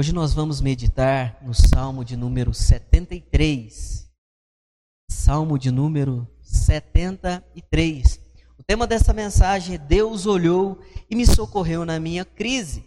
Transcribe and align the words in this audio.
Hoje 0.00 0.14
nós 0.14 0.32
vamos 0.32 0.62
meditar 0.62 1.38
no 1.42 1.52
Salmo 1.52 2.02
de 2.02 2.16
número 2.16 2.54
73. 2.54 4.10
Salmo 5.10 5.58
de 5.58 5.70
número 5.70 6.26
73. 6.40 8.18
O 8.58 8.62
tema 8.62 8.86
dessa 8.86 9.12
mensagem 9.12 9.74
é 9.74 9.78
Deus 9.78 10.24
olhou 10.24 10.80
e 11.10 11.14
me 11.14 11.26
socorreu 11.26 11.84
na 11.84 12.00
minha 12.00 12.24
crise. 12.24 12.82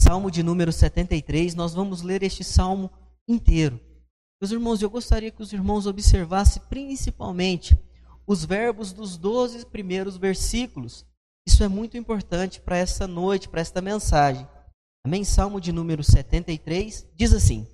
Salmo 0.00 0.28
de 0.28 0.42
número 0.42 0.72
73, 0.72 1.54
nós 1.54 1.72
vamos 1.72 2.02
ler 2.02 2.24
este 2.24 2.42
salmo 2.42 2.90
inteiro. 3.28 3.78
Meus 4.40 4.50
irmãos, 4.50 4.82
eu 4.82 4.90
gostaria 4.90 5.30
que 5.30 5.40
os 5.40 5.52
irmãos 5.52 5.86
observassem 5.86 6.60
principalmente 6.68 7.78
os 8.26 8.44
verbos 8.44 8.92
dos 8.92 9.16
12 9.16 9.66
primeiros 9.66 10.16
versículos. 10.16 11.06
Isso 11.46 11.62
é 11.62 11.68
muito 11.68 11.96
importante 11.96 12.60
para 12.60 12.76
essa 12.76 13.06
noite, 13.06 13.48
para 13.48 13.60
esta 13.60 13.80
mensagem. 13.80 14.48
Amém? 15.06 15.22
Salmo 15.22 15.60
de 15.60 15.70
número 15.70 16.02
73 16.02 17.06
diz 17.14 17.34
assim: 17.34 17.68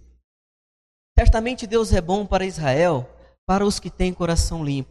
Certamente 1.16 1.64
Deus 1.64 1.92
é 1.92 2.00
bom 2.00 2.26
para 2.26 2.44
Israel, 2.44 3.08
para 3.46 3.64
os 3.64 3.78
que 3.78 3.88
têm 3.88 4.12
coração 4.12 4.64
limpo. 4.64 4.90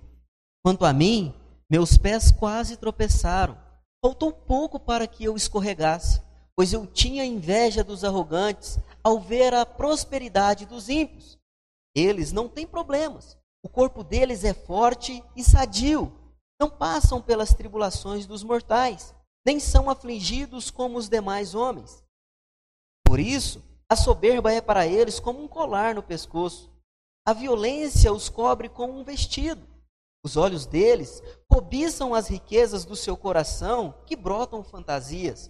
Quanto 0.64 0.86
a 0.86 0.94
mim, 0.94 1.34
meus 1.70 1.98
pés 1.98 2.32
quase 2.32 2.78
tropeçaram. 2.78 3.58
Faltou 4.02 4.32
pouco 4.32 4.80
para 4.80 5.06
que 5.06 5.26
eu 5.26 5.36
escorregasse, 5.36 6.22
pois 6.56 6.72
eu 6.72 6.88
tinha 6.88 7.26
inveja 7.26 7.84
dos 7.84 8.06
arrogantes 8.06 8.80
ao 9.04 9.20
ver 9.20 9.54
a 9.54 9.66
prosperidade 9.66 10.66
dos 10.66 10.88
ímpios. 10.88 11.38
Eles 11.94 12.32
não 12.32 12.48
têm 12.48 12.66
problemas. 12.66 13.38
O 13.62 13.68
corpo 13.68 14.02
deles 14.02 14.46
é 14.46 14.54
forte 14.54 15.22
e 15.36 15.44
sadio. 15.44 16.14
Não 16.62 16.70
passam 16.70 17.22
pelas 17.22 17.54
tribulações 17.54 18.26
dos 18.26 18.44
mortais, 18.44 19.14
nem 19.46 19.60
são 19.60 19.90
afligidos 19.90 20.72
como 20.72 20.98
os 20.98 21.10
demais 21.10 21.54
homens. 21.54 22.02
Por 23.10 23.20
isso, 23.20 23.60
a 23.90 23.96
soberba 23.96 24.54
é 24.54 24.62
para 24.62 24.86
eles 24.86 25.20
como 25.20 25.42
um 25.44 25.48
colar 25.48 25.96
no 25.96 26.04
pescoço. 26.04 26.72
A 27.26 27.34
violência 27.34 28.14
os 28.14 28.30
cobre 28.30 28.70
como 28.70 29.00
um 29.00 29.04
vestido. 29.04 29.68
Os 30.24 30.38
olhos 30.38 30.68
deles 30.68 31.20
cobiçam 31.48 32.14
as 32.14 32.28
riquezas 32.28 32.86
do 32.86 32.96
seu 32.96 33.18
coração, 33.18 33.96
que 34.06 34.16
brotam 34.16 34.64
fantasias. 34.64 35.50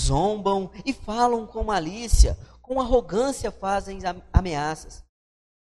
Zombam 0.00 0.70
e 0.86 0.92
falam 0.92 1.44
com 1.44 1.64
malícia, 1.64 2.38
com 2.62 2.80
arrogância 2.80 3.50
fazem 3.50 3.98
ameaças. 4.32 5.04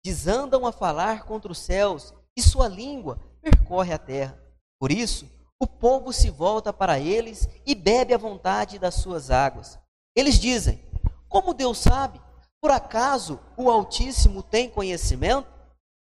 Desandam 0.04 0.66
a 0.66 0.72
falar 0.72 1.24
contra 1.24 1.50
os 1.50 1.58
céus, 1.58 2.12
e 2.36 2.42
sua 2.42 2.68
língua 2.68 3.18
percorre 3.40 3.94
a 3.94 3.98
terra. 3.98 4.38
Por 4.78 4.92
isso, 4.92 5.26
o 5.58 5.66
povo 5.66 6.12
se 6.12 6.28
volta 6.28 6.70
para 6.70 7.00
eles 7.00 7.48
e 7.64 7.74
bebe 7.74 8.12
à 8.12 8.18
vontade 8.18 8.78
das 8.78 8.96
suas 8.96 9.30
águas. 9.30 9.78
Eles 10.14 10.38
dizem: 10.38 10.89
como 11.30 11.54
Deus 11.54 11.78
sabe? 11.78 12.20
Por 12.60 12.72
acaso 12.72 13.40
o 13.56 13.70
Altíssimo 13.70 14.42
tem 14.42 14.68
conhecimento? 14.68 15.48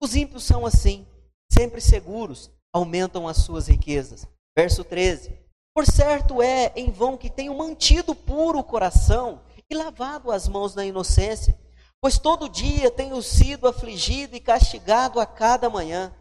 Os 0.02 0.16
ímpios 0.16 0.44
são 0.44 0.66
assim, 0.66 1.06
sempre 1.52 1.82
seguros, 1.82 2.50
aumentam 2.74 3.28
as 3.28 3.38
suas 3.38 3.68
riquezas. 3.68 4.26
Verso 4.58 4.84
13: 4.84 5.38
Por 5.76 5.86
certo 5.86 6.42
é 6.42 6.72
em 6.76 6.90
vão 6.90 7.18
que 7.18 7.30
tenho 7.30 7.56
mantido 7.56 8.16
puro 8.16 8.60
o 8.60 8.64
coração 8.64 9.42
e 9.70 9.76
lavado 9.76 10.32
as 10.32 10.48
mãos 10.48 10.74
na 10.74 10.86
inocência, 10.86 11.60
pois 12.02 12.18
todo 12.18 12.50
dia 12.50 12.90
tenho 12.90 13.22
sido 13.22 13.68
afligido 13.68 14.36
e 14.36 14.40
castigado 14.40 15.20
a 15.20 15.26
cada 15.26 15.70
manhã. 15.70 16.14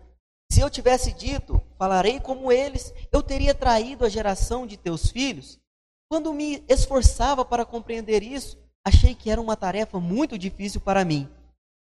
Se 0.51 0.61
eu 0.61 0.69
tivesse 0.69 1.13
dito, 1.13 1.63
falarei 1.79 2.19
como 2.19 2.51
eles, 2.51 2.93
eu 3.13 3.23
teria 3.23 3.55
traído 3.55 4.05
a 4.05 4.09
geração 4.09 4.67
de 4.67 4.77
teus 4.77 5.11
filhos. 5.11 5.59
Quando 6.11 6.33
me 6.33 6.65
esforçava 6.69 7.45
para 7.45 7.65
compreender 7.65 8.23
isso, 8.23 8.57
achei 8.87 9.17
que 9.17 9.29
era 9.29 9.41
uma 9.41 9.57
tarefa 9.57 9.99
muito 9.99 10.39
difícil 10.39 10.81
para 10.81 11.05
mim. 11.05 11.29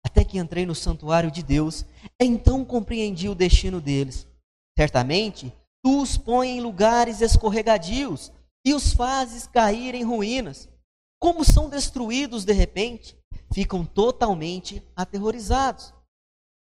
Até 0.06 0.22
que 0.22 0.38
entrei 0.38 0.65
no 0.65 0.77
santuário 0.77 1.28
de 1.28 1.43
Deus, 1.43 1.84
então 2.21 2.65
compreendi 2.65 3.28
o 3.28 3.34
destino 3.34 3.81
deles. 3.81 4.28
Certamente, 4.78 5.53
tu 5.82 6.00
os 6.00 6.16
pões 6.16 6.50
em 6.50 6.60
lugares 6.60 7.21
escorregadios 7.21 8.31
e 8.65 8.72
os 8.72 8.93
fazes 8.93 9.49
cair 9.49 9.97
em 9.97 10.05
ruínas. 10.05 10.69
Como 11.21 11.44
são 11.44 11.69
destruídos 11.69 12.44
de 12.44 12.53
repente, 12.53 13.19
ficam 13.53 13.84
totalmente 13.84 14.81
aterrorizados. 14.94 15.93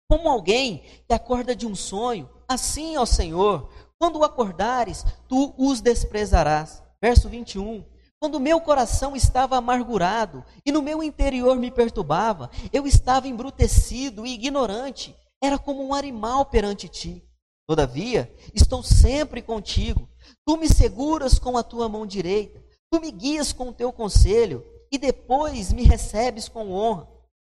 Como 0.10 0.30
alguém 0.30 0.80
que 1.06 1.14
acorda 1.14 1.56
de 1.56 1.68
um 1.68 1.76
sonho, 1.76 2.28
assim, 2.48 2.98
ó 2.98 3.06
Senhor, 3.06 3.70
quando 4.00 4.24
acordares, 4.24 5.06
tu 5.28 5.54
os 5.58 5.80
desprezarás. 5.80 6.82
Verso 7.00 7.30
21. 7.30 7.84
Quando 8.20 8.40
meu 8.40 8.60
coração 8.60 9.16
estava 9.16 9.58
amargurado 9.58 10.44
e 10.66 10.72
no 10.72 10.82
meu 10.82 11.04
interior 11.04 11.56
me 11.56 11.70
perturbava, 11.70 12.50
eu 12.74 12.88
estava 12.88 13.28
embrutecido 13.28 14.26
e 14.26 14.34
ignorante, 14.34 15.16
era 15.42 15.60
como 15.60 15.86
um 15.86 15.94
animal 15.94 16.46
perante 16.46 16.90
ti. 16.90 17.24
Todavia, 17.68 18.34
estou 18.56 18.82
sempre 18.82 19.42
contigo. 19.42 20.10
Tu 20.46 20.58
me 20.58 20.68
seguras 20.68 21.38
com 21.38 21.58
a 21.58 21.64
tua 21.64 21.88
mão 21.88 22.08
direita, 22.08 22.64
tu 22.92 23.00
me 23.00 23.12
guias 23.12 23.54
com 23.54 23.70
o 23.70 23.74
teu 23.74 23.94
conselho 23.94 24.66
e 24.92 24.98
depois 24.98 25.72
me 25.72 25.84
recebes 25.84 26.50
com 26.50 26.72
honra. 26.72 27.08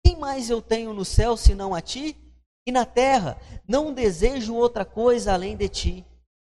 Quem 0.05 0.17
mais 0.17 0.49
eu 0.49 0.61
tenho 0.61 0.93
no 0.93 1.05
céu 1.05 1.37
senão 1.37 1.73
a 1.73 1.79
ti? 1.79 2.17
E 2.67 2.71
na 2.71 2.85
terra 2.85 3.39
não 3.65 3.93
desejo 3.93 4.55
outra 4.55 4.83
coisa 4.83 5.33
além 5.33 5.55
de 5.55 5.69
ti. 5.69 6.05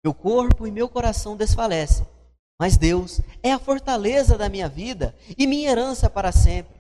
Meu 0.04 0.14
corpo 0.14 0.68
e 0.68 0.72
meu 0.72 0.90
coração 0.90 1.38
desfalecem 1.38 2.06
mas 2.60 2.78
Deus 2.78 3.20
é 3.42 3.52
a 3.52 3.60
fortaleza 3.60 4.38
da 4.38 4.50
minha 4.50 4.70
vida 4.70 5.16
e 5.38 5.46
minha 5.48 5.70
herança 5.70 6.10
para 6.10 6.32
sempre. 6.32 6.74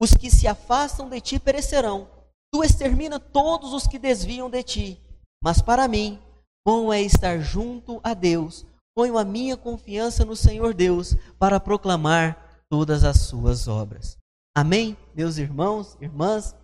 Os 0.00 0.12
que 0.12 0.30
se 0.30 0.46
afastam 0.46 1.08
de 1.08 1.20
ti 1.20 1.38
perecerão. 1.38 2.08
Tu 2.52 2.62
extermina 2.62 3.18
todos 3.18 3.72
os 3.72 3.86
que 3.86 3.98
desviam 3.98 4.48
de 4.48 4.62
ti. 4.62 5.00
Mas 5.42 5.60
para 5.60 5.88
mim, 5.88 6.20
bom 6.66 6.92
é 6.92 7.00
estar 7.00 7.38
junto 7.40 8.00
a 8.04 8.14
Deus. 8.14 8.66
Ponho 8.94 9.18
a 9.18 9.24
minha 9.24 9.56
confiança 9.56 10.24
no 10.24 10.36
Senhor 10.36 10.74
Deus 10.74 11.14
para 11.38 11.60
proclamar 11.60 12.64
todas 12.68 13.04
as 13.04 13.22
suas 13.22 13.68
obras. 13.68 14.16
Amém, 14.54 14.96
meus 15.14 15.36
irmãos, 15.38 15.96
irmãs, 16.00 16.54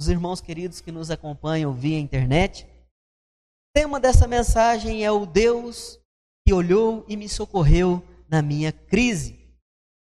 os 0.00 0.08
irmãos 0.08 0.40
queridos 0.40 0.80
que 0.80 0.92
nos 0.92 1.10
acompanham 1.10 1.72
via 1.72 1.98
internet. 1.98 2.64
O 2.64 3.74
tema 3.74 3.98
dessa 3.98 4.28
mensagem 4.28 5.04
é 5.04 5.10
o 5.10 5.26
Deus 5.26 5.98
que 6.46 6.52
olhou 6.52 7.04
e 7.08 7.16
me 7.16 7.28
socorreu 7.28 8.02
na 8.28 8.42
minha 8.42 8.72
crise. 8.72 9.38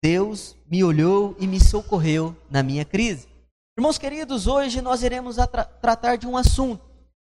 Deus 0.03 0.57
me 0.71 0.83
olhou 0.83 1.37
e 1.39 1.47
me 1.47 1.61
socorreu 1.61 2.37
na 2.51 2.63
minha 2.63 2.85
crise. 2.85 3.29
Irmãos 3.77 3.99
queridos, 3.99 4.47
hoje 4.47 4.81
nós 4.81 5.03
iremos 5.03 5.37
tra 5.37 5.65
tratar 5.65 6.17
de 6.17 6.27
um 6.27 6.37
assunto, 6.37 6.85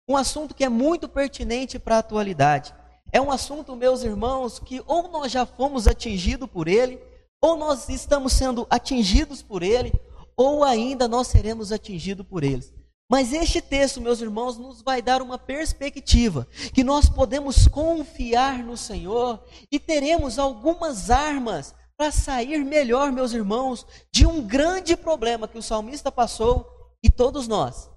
um 0.08 0.16
assunto 0.16 0.54
que 0.54 0.64
é 0.64 0.68
muito 0.68 1.08
pertinente 1.08 1.78
para 1.78 1.96
a 1.96 2.00
atualidade. 2.00 2.74
É 3.12 3.20
um 3.20 3.30
assunto, 3.30 3.74
meus 3.74 4.02
irmãos, 4.02 4.58
que 4.58 4.82
ou 4.86 5.08
nós 5.08 5.32
já 5.32 5.44
fomos 5.44 5.88
atingidos 5.88 6.48
por 6.48 6.68
ele, 6.68 7.00
ou 7.42 7.56
nós 7.56 7.88
estamos 7.88 8.32
sendo 8.32 8.66
atingidos 8.70 9.42
por 9.42 9.62
ele, 9.62 9.92
ou 10.36 10.62
ainda 10.62 11.08
nós 11.08 11.26
seremos 11.26 11.72
atingidos 11.72 12.26
por 12.26 12.44
eles. 12.44 12.72
Mas 13.10 13.32
este 13.32 13.60
texto, 13.60 14.00
meus 14.00 14.20
irmãos, 14.20 14.56
nos 14.56 14.80
vai 14.80 15.02
dar 15.02 15.20
uma 15.20 15.36
perspectiva 15.36 16.46
que 16.72 16.84
nós 16.84 17.08
podemos 17.08 17.66
confiar 17.66 18.58
no 18.60 18.76
Senhor 18.76 19.42
e 19.70 19.78
teremos 19.78 20.38
algumas 20.38 21.10
armas 21.10 21.74
para 21.96 22.12
sair 22.12 22.64
melhor, 22.64 23.12
meus 23.12 23.32
irmãos, 23.32 23.86
de 24.10 24.24
um 24.26 24.40
grande 24.40 24.96
problema 24.96 25.48
que 25.48 25.58
o 25.58 25.62
salmista 25.62 26.10
passou 26.10 26.66
e 27.02 27.10
todos 27.10 27.48
nós 27.48 27.90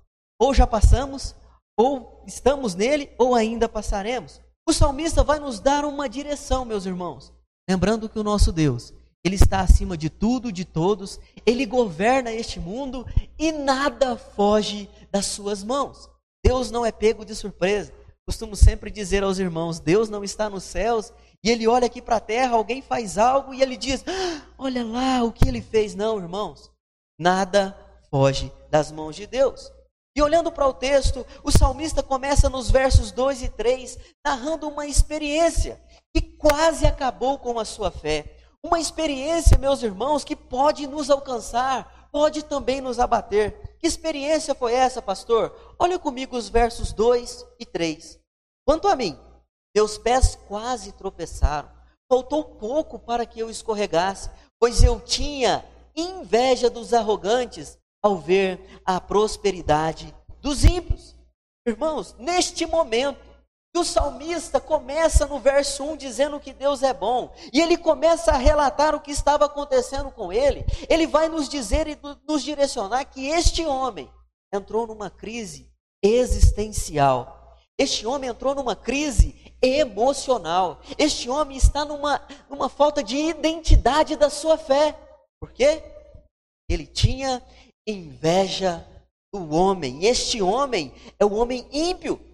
ou 0.44 0.53
já 0.53 0.68
passamos, 0.68 1.34
ou 1.78 2.22
estamos 2.28 2.75
nele, 2.75 3.09
ou 3.18 3.33
ainda 3.33 3.69
passaremos. 3.69 4.42
O 4.68 4.74
salmista 4.74 5.24
vai 5.24 5.39
nos 5.39 5.60
dar 5.60 5.86
uma 5.86 6.10
direção, 6.10 6.65
meus 6.65 6.86
irmãos. 6.86 7.33
Lembrando 7.69 8.10
que 8.10 8.19
o 8.19 8.24
nosso 8.24 8.51
Deus, 8.51 8.94
ele 9.24 9.36
está 9.36 9.62
acima 9.62 9.98
de 9.98 10.10
tudo, 10.10 10.51
de 10.51 10.65
todos, 10.65 11.18
ele 11.45 11.65
governa 11.65 12.30
este 12.30 12.60
mundo 12.60 13.06
e 13.39 13.54
nada 13.54 14.18
foge 14.18 14.89
das 15.13 15.27
suas 15.27 15.63
mãos. 15.63 16.10
Deus 16.44 16.71
não 16.71 16.86
é 16.86 16.92
pego 16.92 17.24
de 17.24 17.36
surpresa. 17.36 17.94
Costumo 18.25 18.56
sempre 18.56 18.89
dizer 18.89 19.24
aos 19.24 19.38
irmãos: 19.38 19.80
Deus 19.80 20.10
não 20.10 20.24
está 20.24 20.50
nos 20.50 20.63
céus 20.63 21.13
e 21.44 21.51
ele 21.51 21.68
olha 21.68 21.86
aqui 21.86 22.01
para 22.01 22.15
a 22.15 22.21
terra, 22.21 22.56
alguém 22.56 22.81
faz 22.81 23.18
algo 23.18 23.54
e 23.54 23.62
ele 23.62 23.77
diz: 23.77 24.04
ah, 24.07 24.42
Olha 24.57 24.83
lá 24.83 25.24
o 25.24 25.31
que 25.31 25.48
ele 25.48 25.62
fez. 25.62 25.94
Não, 25.94 26.18
irmãos, 26.18 26.71
nada 27.19 27.77
foge 28.10 28.51
das 28.71 28.92
mãos 28.92 29.15
de 29.15 29.27
Deus. 29.27 29.71
E 30.15 30.21
olhando 30.21 30.51
para 30.51 30.68
o 30.68 30.74
texto, 30.74 31.25
o 31.44 31.51
salmista 31.51 32.04
começa 32.04 32.50
nos 32.50 32.69
versos 32.69 33.12
2 33.12 33.44
e 33.44 33.50
3, 33.50 33.98
narrando 34.24 34.68
uma 34.68 34.86
experiência 34.86 35.81
que 36.15 36.21
quase 36.21 36.86
acabou 36.86 37.39
com 37.39 37.60
a 37.60 37.65
sua 37.65 37.89
fé. 37.89 38.38
Uma 38.63 38.80
experiência, 38.80 39.57
meus 39.57 39.81
irmãos, 39.81 40.24
que 40.24 40.36
pode 40.36 40.86
nos 40.88 41.10
alcançar, 41.10 42.10
pode 42.12 42.44
também 42.44 42.80
nos 42.80 43.00
abater. 43.00 43.73
Que 43.83 43.88
experiência 43.88 44.56
foi 44.56 44.74
essa, 44.74 45.01
pastor? 45.01 45.75
Olha 45.77 46.00
comigo 46.00 46.38
os 46.38 46.47
versos 46.47 46.94
2 46.94 47.45
e 47.59 47.65
3. 47.65 48.18
Quanto 48.65 48.88
a 48.88 48.95
mim, 48.95 49.19
meus 49.75 49.97
pés 49.97 50.39
quase 50.47 50.94
tropeçaram. 50.94 51.69
Faltou 52.09 52.45
pouco 52.45 52.97
para 52.97 53.25
que 53.25 53.41
eu 53.41 53.50
escorregasse, 53.50 54.30
pois 54.57 54.81
eu 54.81 55.01
tinha 55.01 55.65
inveja 55.94 56.69
dos 56.69 56.94
arrogantes 56.94 57.77
ao 58.01 58.18
ver 58.18 58.57
a 58.85 59.01
prosperidade 59.01 60.15
dos 60.39 60.63
ímpios. 60.63 61.13
Irmãos, 61.68 62.15
neste 62.18 62.65
momento, 62.65 63.19
que 63.74 63.80
o 63.80 63.84
salmista 63.84 64.62
começa 64.62 65.25
no 65.25 65.40
verso 65.40 65.84
1 65.84 65.98
dizendo 65.98 66.40
que 66.40 66.54
Deus 66.54 66.84
é 66.84 66.94
bom, 66.94 67.34
e 67.52 67.60
ele 67.60 67.75
começa 67.75 68.31
a 68.31 68.38
relatar 68.38 68.94
o 68.94 69.00
que 69.00 69.10
estava 69.10 69.46
acontecendo 69.46 70.12
com 70.12 70.31
ele, 70.31 70.64
ele 70.88 71.08
vai 71.08 71.28
nos 71.28 71.50
dizer 71.50 71.88
e 71.88 71.98
nos 72.28 72.44
direcionar 72.44 73.06
que 73.06 73.28
este 73.28 73.66
homem 73.66 74.08
entrou 74.54 74.86
numa 74.86 75.10
crise 75.10 75.68
existencial. 76.04 77.58
Este 77.75 78.06
homem 78.06 78.30
entrou 78.30 78.54
numa 78.54 78.75
crise 78.75 79.36
emocional. 79.60 80.80
Este 80.96 81.28
homem 81.28 81.58
está 81.58 81.84
numa, 81.84 82.22
numa 82.48 82.70
falta 82.70 83.04
de 83.04 83.18
identidade 83.18 84.16
da 84.16 84.30
sua 84.30 84.56
fé. 84.58 84.96
Por 85.42 85.52
quê? 85.52 85.81
Ele 86.70 86.86
tinha 86.86 87.42
inveja 87.88 88.86
do 89.34 89.50
homem. 89.52 90.06
Este 90.06 90.40
homem 90.44 90.94
é 91.18 91.25
o 91.25 91.34
homem 91.34 91.68
ímpio. 91.72 92.32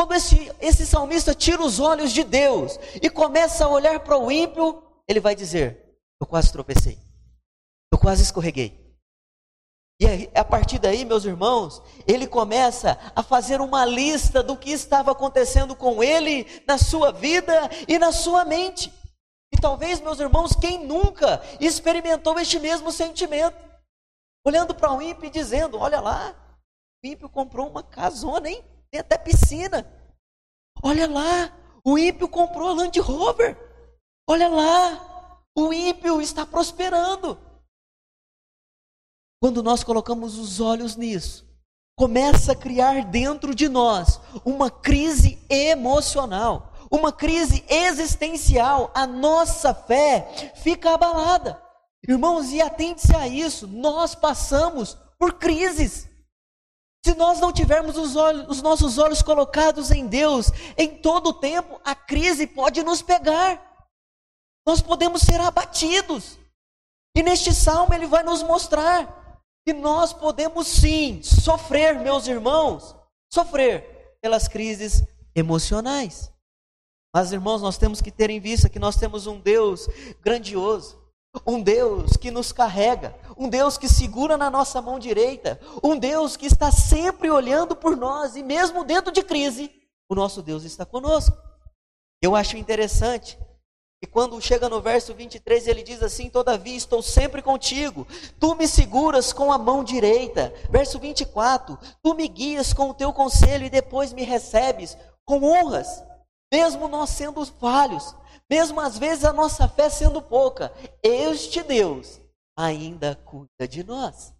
Quando 0.00 0.14
esse, 0.14 0.50
esse 0.62 0.86
salmista 0.86 1.34
tira 1.34 1.62
os 1.62 1.78
olhos 1.78 2.10
de 2.10 2.24
Deus 2.24 2.78
e 3.02 3.10
começa 3.10 3.66
a 3.66 3.68
olhar 3.68 4.00
para 4.00 4.16
o 4.16 4.32
ímpio, 4.32 4.82
ele 5.06 5.20
vai 5.20 5.34
dizer: 5.34 5.94
Eu 6.18 6.26
quase 6.26 6.50
tropecei, 6.50 6.98
eu 7.92 7.98
quase 7.98 8.22
escorreguei. 8.22 8.96
E 10.00 10.30
a 10.34 10.42
partir 10.42 10.78
daí, 10.78 11.04
meus 11.04 11.26
irmãos, 11.26 11.82
ele 12.06 12.26
começa 12.26 12.98
a 13.14 13.22
fazer 13.22 13.60
uma 13.60 13.84
lista 13.84 14.42
do 14.42 14.56
que 14.56 14.70
estava 14.70 15.12
acontecendo 15.12 15.76
com 15.76 16.02
ele 16.02 16.46
na 16.66 16.78
sua 16.78 17.12
vida 17.12 17.68
e 17.86 17.98
na 17.98 18.10
sua 18.10 18.42
mente. 18.46 18.90
E 19.52 19.60
talvez, 19.60 20.00
meus 20.00 20.18
irmãos, 20.18 20.56
quem 20.58 20.86
nunca 20.86 21.42
experimentou 21.60 22.38
este 22.38 22.58
mesmo 22.58 22.90
sentimento? 22.90 23.62
Olhando 24.46 24.74
para 24.74 24.94
o 24.94 25.02
ímpio 25.02 25.26
e 25.26 25.30
dizendo: 25.30 25.78
Olha 25.78 26.00
lá, 26.00 26.34
o 27.04 27.06
ímpio 27.06 27.28
comprou 27.28 27.68
uma 27.68 27.82
casona, 27.82 28.48
hein? 28.48 28.64
Tem 28.90 29.00
até 29.00 29.16
piscina. 29.16 29.86
Olha 30.82 31.08
lá, 31.08 31.52
o 31.84 31.98
ímpio 31.98 32.28
comprou 32.28 32.68
a 32.68 32.72
Land 32.72 32.98
Rover. 33.00 33.56
Olha 34.28 34.48
lá, 34.48 35.42
o 35.56 35.72
ímpio 35.72 36.20
está 36.20 36.44
prosperando. 36.44 37.38
Quando 39.40 39.62
nós 39.62 39.82
colocamos 39.82 40.36
os 40.36 40.60
olhos 40.60 40.96
nisso, 40.96 41.48
começa 41.96 42.52
a 42.52 42.56
criar 42.56 43.04
dentro 43.04 43.54
de 43.54 43.68
nós 43.68 44.20
uma 44.44 44.70
crise 44.70 45.38
emocional, 45.48 46.72
uma 46.90 47.12
crise 47.12 47.64
existencial. 47.68 48.90
A 48.94 49.06
nossa 49.06 49.72
fé 49.72 50.52
fica 50.56 50.92
abalada. 50.92 51.62
Irmãos, 52.06 52.50
e 52.50 52.60
atente-se 52.60 53.14
a 53.14 53.28
isso, 53.28 53.66
nós 53.66 54.14
passamos 54.14 54.96
por 55.18 55.34
crises. 55.34 56.09
Se 57.04 57.14
nós 57.14 57.40
não 57.40 57.52
tivermos 57.52 57.96
os, 57.96 58.14
olhos, 58.14 58.46
os 58.48 58.62
nossos 58.62 58.98
olhos 58.98 59.22
colocados 59.22 59.90
em 59.90 60.06
Deus, 60.06 60.50
em 60.76 60.98
todo 60.98 61.28
o 61.28 61.34
tempo, 61.34 61.80
a 61.84 61.94
crise 61.94 62.46
pode 62.46 62.82
nos 62.82 63.00
pegar. 63.00 63.86
Nós 64.66 64.82
podemos 64.82 65.22
ser 65.22 65.40
abatidos. 65.40 66.38
E 67.16 67.22
neste 67.22 67.54
salmo 67.54 67.94
ele 67.94 68.06
vai 68.06 68.22
nos 68.22 68.42
mostrar 68.42 69.42
que 69.66 69.72
nós 69.72 70.12
podemos 70.12 70.66
sim 70.66 71.22
sofrer, 71.22 71.98
meus 71.98 72.26
irmãos, 72.26 72.94
sofrer 73.32 74.16
pelas 74.20 74.46
crises 74.46 75.02
emocionais. 75.34 76.32
Mas, 77.14 77.32
irmãos, 77.32 77.60
nós 77.60 77.76
temos 77.76 78.00
que 78.00 78.10
ter 78.10 78.30
em 78.30 78.38
vista 78.38 78.68
que 78.68 78.78
nós 78.78 78.96
temos 78.96 79.26
um 79.26 79.40
Deus 79.40 79.88
grandioso, 80.20 80.99
um 81.46 81.62
Deus 81.62 82.16
que 82.16 82.30
nos 82.30 82.52
carrega, 82.52 83.14
um 83.36 83.48
Deus 83.48 83.78
que 83.78 83.88
segura 83.88 84.36
na 84.36 84.50
nossa 84.50 84.80
mão 84.82 84.98
direita, 84.98 85.60
um 85.82 85.98
Deus 85.98 86.36
que 86.36 86.46
está 86.46 86.70
sempre 86.70 87.30
olhando 87.30 87.76
por 87.76 87.96
nós 87.96 88.36
e 88.36 88.42
mesmo 88.42 88.84
dentro 88.84 89.12
de 89.12 89.22
crise, 89.22 89.70
o 90.08 90.14
nosso 90.14 90.42
Deus 90.42 90.64
está 90.64 90.84
conosco. 90.84 91.36
Eu 92.22 92.34
acho 92.34 92.56
interessante 92.56 93.38
que 94.02 94.10
quando 94.10 94.40
chega 94.40 94.68
no 94.68 94.80
verso 94.80 95.14
23, 95.14 95.68
ele 95.68 95.82
diz 95.82 96.02
assim: 96.02 96.28
Todavia 96.28 96.76
estou 96.76 97.02
sempre 97.02 97.42
contigo, 97.42 98.06
tu 98.38 98.54
me 98.54 98.66
seguras 98.66 99.32
com 99.32 99.52
a 99.52 99.58
mão 99.58 99.84
direita. 99.84 100.52
Verso 100.70 100.98
24: 100.98 101.78
Tu 102.02 102.14
me 102.14 102.26
guias 102.26 102.72
com 102.72 102.90
o 102.90 102.94
teu 102.94 103.12
conselho 103.12 103.66
e 103.66 103.70
depois 103.70 104.12
me 104.12 104.24
recebes 104.24 104.96
com 105.24 105.44
honras, 105.44 106.02
mesmo 106.52 106.88
nós 106.88 107.10
sendo 107.10 107.44
falhos, 107.44 108.14
mesmo 108.48 108.80
às 108.80 108.98
vezes 108.98 109.24
a 109.24 109.32
nossa 109.32 109.68
fé 109.68 109.88
sendo 109.88 110.20
pouca, 110.20 110.72
este 111.02 111.62
Deus 111.62 112.20
ainda 112.58 113.14
cuida 113.14 113.68
de 113.68 113.84
nós. 113.84 114.34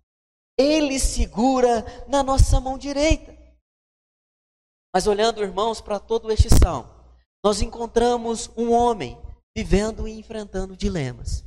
Ele 0.59 0.99
segura 0.99 1.85
na 2.09 2.23
nossa 2.23 2.61
mão 2.61 2.77
direita. 2.77 3.37
Mas 4.93 5.07
olhando, 5.07 5.43
irmãos, 5.43 5.81
para 5.81 6.01
todo 6.01 6.31
este 6.33 6.49
salmo, 6.51 6.91
nós 7.43 7.63
encontramos 7.63 8.51
um 8.57 8.73
homem 8.73 9.17
vivendo 9.57 10.07
e 10.07 10.19
enfrentando 10.19 10.77
dilemas. 10.77 11.45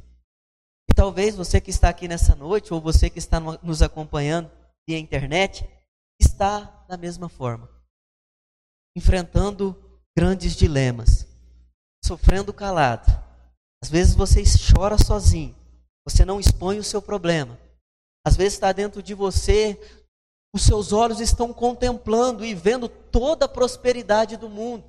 E 0.89 0.93
talvez 0.95 1.35
você 1.35 1.59
que 1.59 1.69
está 1.69 1.89
aqui 1.89 2.07
nessa 2.07 2.35
noite, 2.35 2.73
ou 2.73 2.79
você 2.79 3.09
que 3.09 3.19
está 3.19 3.39
nos 3.39 3.81
acompanhando 3.81 4.49
via 4.87 4.97
internet, 4.97 5.69
está 6.19 6.85
da 6.87 6.97
mesma 6.97 7.27
forma, 7.27 7.69
enfrentando 8.95 9.82
grandes 10.15 10.55
dilemas 10.55 11.27
sofrendo 12.03 12.53
calado. 12.53 13.11
Às 13.81 13.89
vezes 13.89 14.13
você 14.13 14.43
chora 14.73 14.97
sozinho, 14.97 15.55
você 16.05 16.23
não 16.25 16.39
expõe 16.39 16.77
o 16.77 16.83
seu 16.83 17.01
problema. 17.01 17.59
Às 18.25 18.35
vezes 18.35 18.53
está 18.53 18.71
dentro 18.71 19.01
de 19.01 19.13
você, 19.13 19.79
os 20.53 20.63
seus 20.63 20.93
olhos 20.93 21.19
estão 21.19 21.51
contemplando 21.51 22.45
e 22.45 22.53
vendo 22.53 22.87
toda 22.87 23.45
a 23.45 23.49
prosperidade 23.49 24.37
do 24.37 24.49
mundo. 24.49 24.83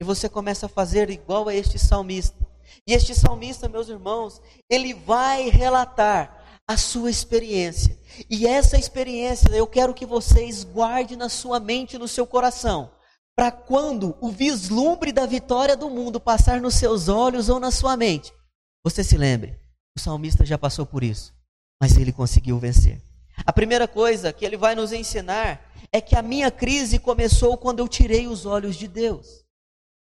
E 0.00 0.04
você 0.04 0.28
começa 0.28 0.66
a 0.66 0.68
fazer 0.68 1.10
igual 1.10 1.48
a 1.48 1.54
este 1.54 1.78
salmista. 1.78 2.46
E 2.86 2.92
este 2.92 3.14
salmista, 3.14 3.68
meus 3.68 3.88
irmãos, 3.88 4.40
ele 4.68 4.92
vai 4.92 5.48
relatar 5.48 6.62
a 6.66 6.76
sua 6.76 7.10
experiência. 7.10 7.98
E 8.28 8.46
essa 8.46 8.78
experiência 8.78 9.48
eu 9.50 9.66
quero 9.66 9.94
que 9.94 10.04
vocês 10.04 10.64
guardem 10.64 11.16
na 11.16 11.28
sua 11.28 11.58
mente 11.58 11.96
no 11.96 12.08
seu 12.08 12.26
coração 12.26 12.90
para 13.38 13.52
quando 13.52 14.16
o 14.20 14.30
vislumbre 14.30 15.12
da 15.12 15.24
vitória 15.24 15.76
do 15.76 15.88
mundo 15.88 16.18
passar 16.18 16.60
nos 16.60 16.74
seus 16.74 17.08
olhos 17.08 17.48
ou 17.48 17.60
na 17.60 17.70
sua 17.70 17.96
mente, 17.96 18.34
você 18.82 19.04
se 19.04 19.16
lembre, 19.16 19.56
o 19.96 20.00
salmista 20.00 20.44
já 20.44 20.58
passou 20.58 20.84
por 20.84 21.04
isso, 21.04 21.32
mas 21.80 21.96
ele 21.96 22.10
conseguiu 22.10 22.58
vencer. 22.58 23.00
A 23.46 23.52
primeira 23.52 23.86
coisa 23.86 24.32
que 24.32 24.44
ele 24.44 24.56
vai 24.56 24.74
nos 24.74 24.92
ensinar 24.92 25.70
é 25.92 26.00
que 26.00 26.16
a 26.16 26.22
minha 26.22 26.50
crise 26.50 26.98
começou 26.98 27.56
quando 27.56 27.78
eu 27.78 27.86
tirei 27.86 28.26
os 28.26 28.44
olhos 28.44 28.74
de 28.74 28.88
Deus. 28.88 29.44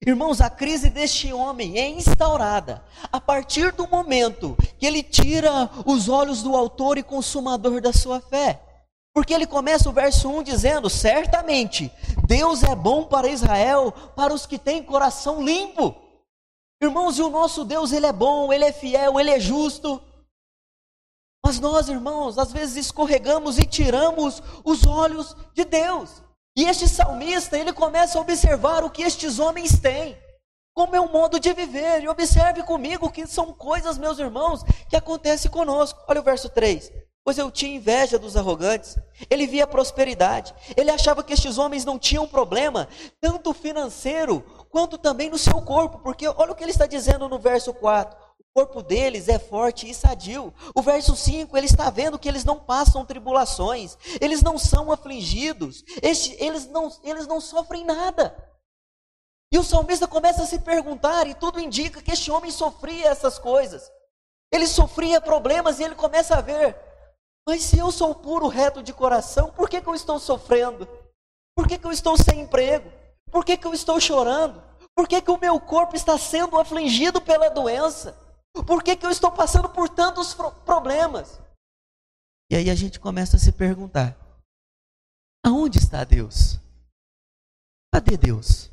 Irmãos, 0.00 0.40
a 0.40 0.48
crise 0.48 0.88
deste 0.88 1.30
homem 1.30 1.78
é 1.78 1.90
instaurada 1.90 2.82
a 3.12 3.20
partir 3.20 3.70
do 3.72 3.86
momento 3.86 4.56
que 4.78 4.86
ele 4.86 5.02
tira 5.02 5.68
os 5.84 6.08
olhos 6.08 6.42
do 6.42 6.56
autor 6.56 6.96
e 6.96 7.02
consumador 7.02 7.82
da 7.82 7.92
sua 7.92 8.18
fé. 8.18 8.62
Porque 9.12 9.34
ele 9.34 9.46
começa 9.46 9.88
o 9.88 9.92
verso 9.92 10.28
1 10.28 10.42
dizendo: 10.42 10.88
Certamente, 10.88 11.92
Deus 12.26 12.62
é 12.62 12.74
bom 12.74 13.04
para 13.04 13.28
Israel, 13.28 13.92
para 14.14 14.32
os 14.32 14.46
que 14.46 14.58
têm 14.58 14.82
coração 14.82 15.42
limpo. 15.42 15.94
Irmãos, 16.82 17.18
e 17.18 17.22
o 17.22 17.28
nosso 17.28 17.64
Deus, 17.64 17.92
ele 17.92 18.06
é 18.06 18.12
bom, 18.12 18.52
ele 18.52 18.64
é 18.64 18.72
fiel, 18.72 19.18
ele 19.18 19.30
é 19.30 19.40
justo. 19.40 20.00
Mas 21.44 21.58
nós, 21.58 21.88
irmãos, 21.88 22.38
às 22.38 22.52
vezes 22.52 22.86
escorregamos 22.86 23.58
e 23.58 23.64
tiramos 23.64 24.42
os 24.64 24.86
olhos 24.86 25.36
de 25.54 25.64
Deus. 25.64 26.22
E 26.56 26.64
este 26.64 26.86
salmista, 26.86 27.58
ele 27.58 27.72
começa 27.72 28.18
a 28.18 28.20
observar 28.20 28.84
o 28.84 28.90
que 28.90 29.02
estes 29.02 29.38
homens 29.38 29.78
têm, 29.78 30.16
como 30.74 30.94
é 30.94 31.00
o 31.00 31.10
modo 31.10 31.40
de 31.40 31.52
viver. 31.52 32.02
E 32.02 32.08
observe 32.08 32.62
comigo 32.62 33.10
que 33.10 33.26
são 33.26 33.52
coisas, 33.52 33.98
meus 33.98 34.18
irmãos, 34.18 34.62
que 34.88 34.96
acontecem 34.96 35.50
conosco. 35.50 36.00
Olha 36.06 36.20
o 36.20 36.24
verso 36.24 36.48
3 36.48 37.09
pois 37.30 37.38
eu 37.38 37.48
tinha 37.48 37.76
inveja 37.76 38.18
dos 38.18 38.36
arrogantes. 38.36 38.98
Ele 39.30 39.46
via 39.46 39.64
prosperidade. 39.64 40.52
Ele 40.76 40.90
achava 40.90 41.22
que 41.22 41.32
estes 41.32 41.58
homens 41.58 41.84
não 41.84 41.96
tinham 41.96 42.26
problema, 42.26 42.88
tanto 43.20 43.54
financeiro 43.54 44.40
quanto 44.68 44.98
também 44.98 45.30
no 45.30 45.38
seu 45.38 45.62
corpo, 45.62 46.00
porque 46.00 46.26
olha 46.26 46.50
o 46.50 46.56
que 46.56 46.64
ele 46.64 46.72
está 46.72 46.86
dizendo 46.86 47.28
no 47.28 47.38
verso 47.38 47.72
4. 47.72 48.18
O 48.40 48.44
corpo 48.52 48.82
deles 48.82 49.28
é 49.28 49.38
forte 49.38 49.88
e 49.88 49.94
sadio. 49.94 50.52
O 50.74 50.82
verso 50.82 51.14
5, 51.14 51.56
ele 51.56 51.66
está 51.66 51.88
vendo 51.88 52.18
que 52.18 52.28
eles 52.28 52.44
não 52.44 52.58
passam 52.58 53.06
tribulações, 53.06 53.96
eles 54.20 54.42
não 54.42 54.58
são 54.58 54.90
afligidos, 54.90 55.84
eles, 56.02 56.66
não, 56.66 56.90
eles 57.04 57.28
não 57.28 57.40
sofrem 57.40 57.84
nada. 57.84 58.36
E 59.52 59.58
o 59.58 59.62
salmista 59.62 60.08
começa 60.08 60.42
a 60.42 60.46
se 60.46 60.58
perguntar, 60.58 61.28
e 61.28 61.34
tudo 61.34 61.60
indica 61.60 62.02
que 62.02 62.10
este 62.10 62.28
homem 62.28 62.50
sofria 62.50 63.06
essas 63.06 63.38
coisas. 63.38 63.88
Ele 64.52 64.66
sofria 64.66 65.20
problemas 65.20 65.78
e 65.78 65.84
ele 65.84 65.94
começa 65.94 66.36
a 66.36 66.40
ver 66.40 66.89
mas 67.50 67.64
se 67.64 67.76
eu 67.76 67.90
sou 67.90 68.14
puro, 68.14 68.46
reto 68.46 68.80
de 68.80 68.92
coração, 68.92 69.50
por 69.50 69.68
que, 69.68 69.80
que 69.80 69.88
eu 69.88 69.94
estou 69.96 70.20
sofrendo? 70.20 70.86
Por 71.56 71.66
que, 71.66 71.76
que 71.76 71.84
eu 71.84 71.90
estou 71.90 72.16
sem 72.16 72.42
emprego? 72.42 72.88
Por 73.28 73.44
que, 73.44 73.56
que 73.56 73.66
eu 73.66 73.74
estou 73.74 74.00
chorando? 74.00 74.62
Por 74.94 75.08
que, 75.08 75.20
que 75.20 75.32
o 75.32 75.36
meu 75.36 75.58
corpo 75.58 75.96
está 75.96 76.16
sendo 76.16 76.56
afligido 76.56 77.20
pela 77.20 77.48
doença? 77.48 78.16
Por 78.64 78.84
que, 78.84 78.94
que 78.94 79.04
eu 79.04 79.10
estou 79.10 79.32
passando 79.32 79.68
por 79.68 79.88
tantos 79.88 80.32
problemas? 80.64 81.40
E 82.48 82.54
aí 82.54 82.70
a 82.70 82.74
gente 82.76 83.00
começa 83.00 83.34
a 83.34 83.40
se 83.40 83.50
perguntar: 83.50 84.16
aonde 85.44 85.78
está 85.78 86.04
Deus? 86.04 86.56
Cadê 87.92 88.16
Deus? 88.16 88.70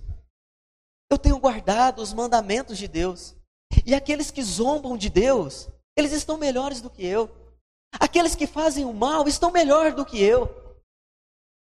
Eu 1.09 1.17
tenho 1.17 1.39
guardado 1.39 1.99
os 1.99 2.13
mandamentos 2.13 2.77
de 2.77 2.87
Deus. 2.87 3.35
E 3.83 3.95
aqueles 3.95 4.29
que 4.29 4.43
zombam 4.43 4.95
de 4.95 5.09
Deus, 5.09 5.67
eles 5.97 6.11
estão 6.11 6.37
melhores 6.37 6.79
do 6.79 6.91
que 6.91 7.03
eu. 7.03 7.46
Aqueles 7.93 8.35
que 8.35 8.47
fazem 8.47 8.85
o 8.85 8.93
mal 8.93 9.27
estão 9.27 9.51
melhor 9.51 9.93
do 9.93 10.05
que 10.05 10.21
eu. 10.21 10.49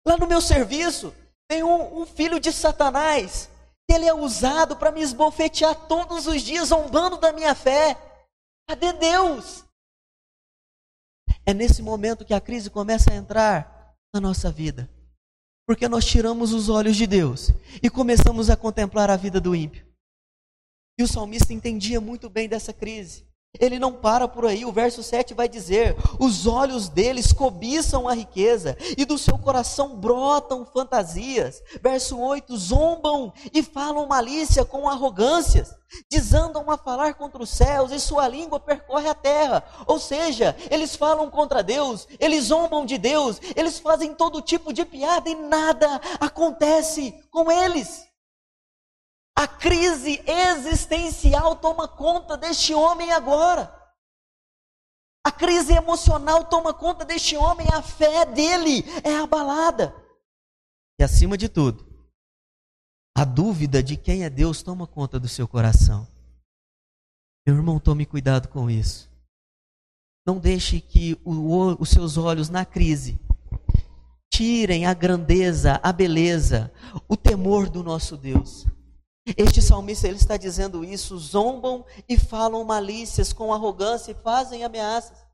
Lá 0.06 0.16
no 0.16 0.26
meu 0.26 0.40
serviço, 0.40 1.14
tem 1.48 1.62
um, 1.62 2.02
um 2.02 2.06
filho 2.06 2.40
de 2.40 2.52
Satanás. 2.52 3.50
Ele 3.88 4.06
é 4.06 4.14
usado 4.14 4.76
para 4.76 4.90
me 4.90 5.00
esbofetear 5.02 5.74
todos 5.86 6.26
os 6.26 6.42
dias, 6.42 6.68
zombando 6.68 7.18
da 7.18 7.32
minha 7.32 7.54
fé. 7.54 7.96
Cadê 8.68 8.92
Deus? 8.92 9.64
É 11.44 11.52
nesse 11.52 11.82
momento 11.82 12.24
que 12.24 12.34
a 12.34 12.40
crise 12.40 12.70
começa 12.70 13.12
a 13.12 13.16
entrar 13.16 13.94
na 14.14 14.20
nossa 14.20 14.50
vida. 14.50 14.88
Porque 15.66 15.88
nós 15.88 16.04
tiramos 16.04 16.52
os 16.52 16.68
olhos 16.68 16.96
de 16.96 17.06
Deus 17.06 17.50
e 17.82 17.90
começamos 17.90 18.50
a 18.50 18.56
contemplar 18.56 19.10
a 19.10 19.16
vida 19.16 19.40
do 19.40 19.54
ímpio. 19.54 19.86
E 20.98 21.02
o 21.02 21.08
salmista 21.08 21.52
entendia 21.52 22.00
muito 22.00 22.28
bem 22.28 22.48
dessa 22.48 22.72
crise. 22.72 23.26
Ele 23.60 23.78
não 23.78 23.92
para 23.92 24.26
por 24.26 24.46
aí, 24.46 24.64
o 24.64 24.72
verso 24.72 25.02
7 25.02 25.34
vai 25.34 25.46
dizer: 25.46 25.94
os 26.18 26.46
olhos 26.46 26.88
deles 26.88 27.34
cobiçam 27.34 28.08
a 28.08 28.14
riqueza, 28.14 28.76
e 28.96 29.04
do 29.04 29.18
seu 29.18 29.36
coração 29.36 29.94
brotam 29.94 30.64
fantasias. 30.64 31.62
Verso 31.82 32.18
8: 32.18 32.56
zombam 32.56 33.30
e 33.52 33.62
falam 33.62 34.06
malícia 34.06 34.64
com 34.64 34.88
arrogâncias, 34.88 35.74
desandam 36.10 36.70
a 36.70 36.78
falar 36.78 37.12
contra 37.12 37.42
os 37.42 37.50
céus, 37.50 37.92
e 37.92 38.00
sua 38.00 38.26
língua 38.26 38.58
percorre 38.58 39.08
a 39.08 39.14
terra. 39.14 39.62
Ou 39.86 39.98
seja, 39.98 40.56
eles 40.70 40.96
falam 40.96 41.30
contra 41.30 41.62
Deus, 41.62 42.08
eles 42.18 42.44
zombam 42.44 42.86
de 42.86 42.96
Deus, 42.96 43.38
eles 43.54 43.78
fazem 43.78 44.14
todo 44.14 44.40
tipo 44.40 44.72
de 44.72 44.86
piada 44.86 45.28
e 45.28 45.34
nada 45.34 46.00
acontece 46.18 47.14
com 47.30 47.52
eles. 47.52 48.11
A 49.42 49.48
crise 49.48 50.22
existencial 50.24 51.56
toma 51.56 51.88
conta 51.88 52.36
deste 52.36 52.72
homem 52.72 53.10
agora. 53.10 53.76
A 55.26 55.32
crise 55.32 55.72
emocional 55.72 56.44
toma 56.44 56.72
conta 56.72 57.04
deste 57.04 57.36
homem, 57.36 57.66
a 57.72 57.82
fé 57.82 58.24
dele 58.24 58.84
é 59.02 59.16
abalada. 59.16 59.92
E 60.96 61.02
acima 61.02 61.36
de 61.36 61.48
tudo, 61.48 61.84
a 63.18 63.24
dúvida 63.24 63.82
de 63.82 63.96
quem 63.96 64.22
é 64.22 64.30
Deus 64.30 64.62
toma 64.62 64.86
conta 64.86 65.18
do 65.18 65.26
seu 65.26 65.48
coração. 65.48 66.06
Meu 67.44 67.56
irmão, 67.56 67.80
tome 67.80 68.06
cuidado 68.06 68.46
com 68.46 68.70
isso. 68.70 69.10
Não 70.24 70.38
deixe 70.38 70.80
que 70.80 71.20
o, 71.24 71.82
os 71.82 71.90
seus 71.90 72.16
olhos 72.16 72.48
na 72.48 72.64
crise 72.64 73.18
tirem 74.32 74.86
a 74.86 74.94
grandeza, 74.94 75.80
a 75.82 75.92
beleza, 75.92 76.72
o 77.08 77.16
temor 77.16 77.68
do 77.68 77.82
nosso 77.82 78.16
Deus. 78.16 78.70
Este 79.24 79.62
salmista 79.62 80.08
ele 80.08 80.16
está 80.16 80.36
dizendo 80.36 80.84
isso, 80.84 81.16
zombam 81.16 81.84
e 82.08 82.18
falam 82.18 82.64
malícias 82.64 83.32
com 83.32 83.54
arrogância 83.54 84.10
e 84.10 84.22
fazem 84.22 84.64
ameaças. 84.64 85.24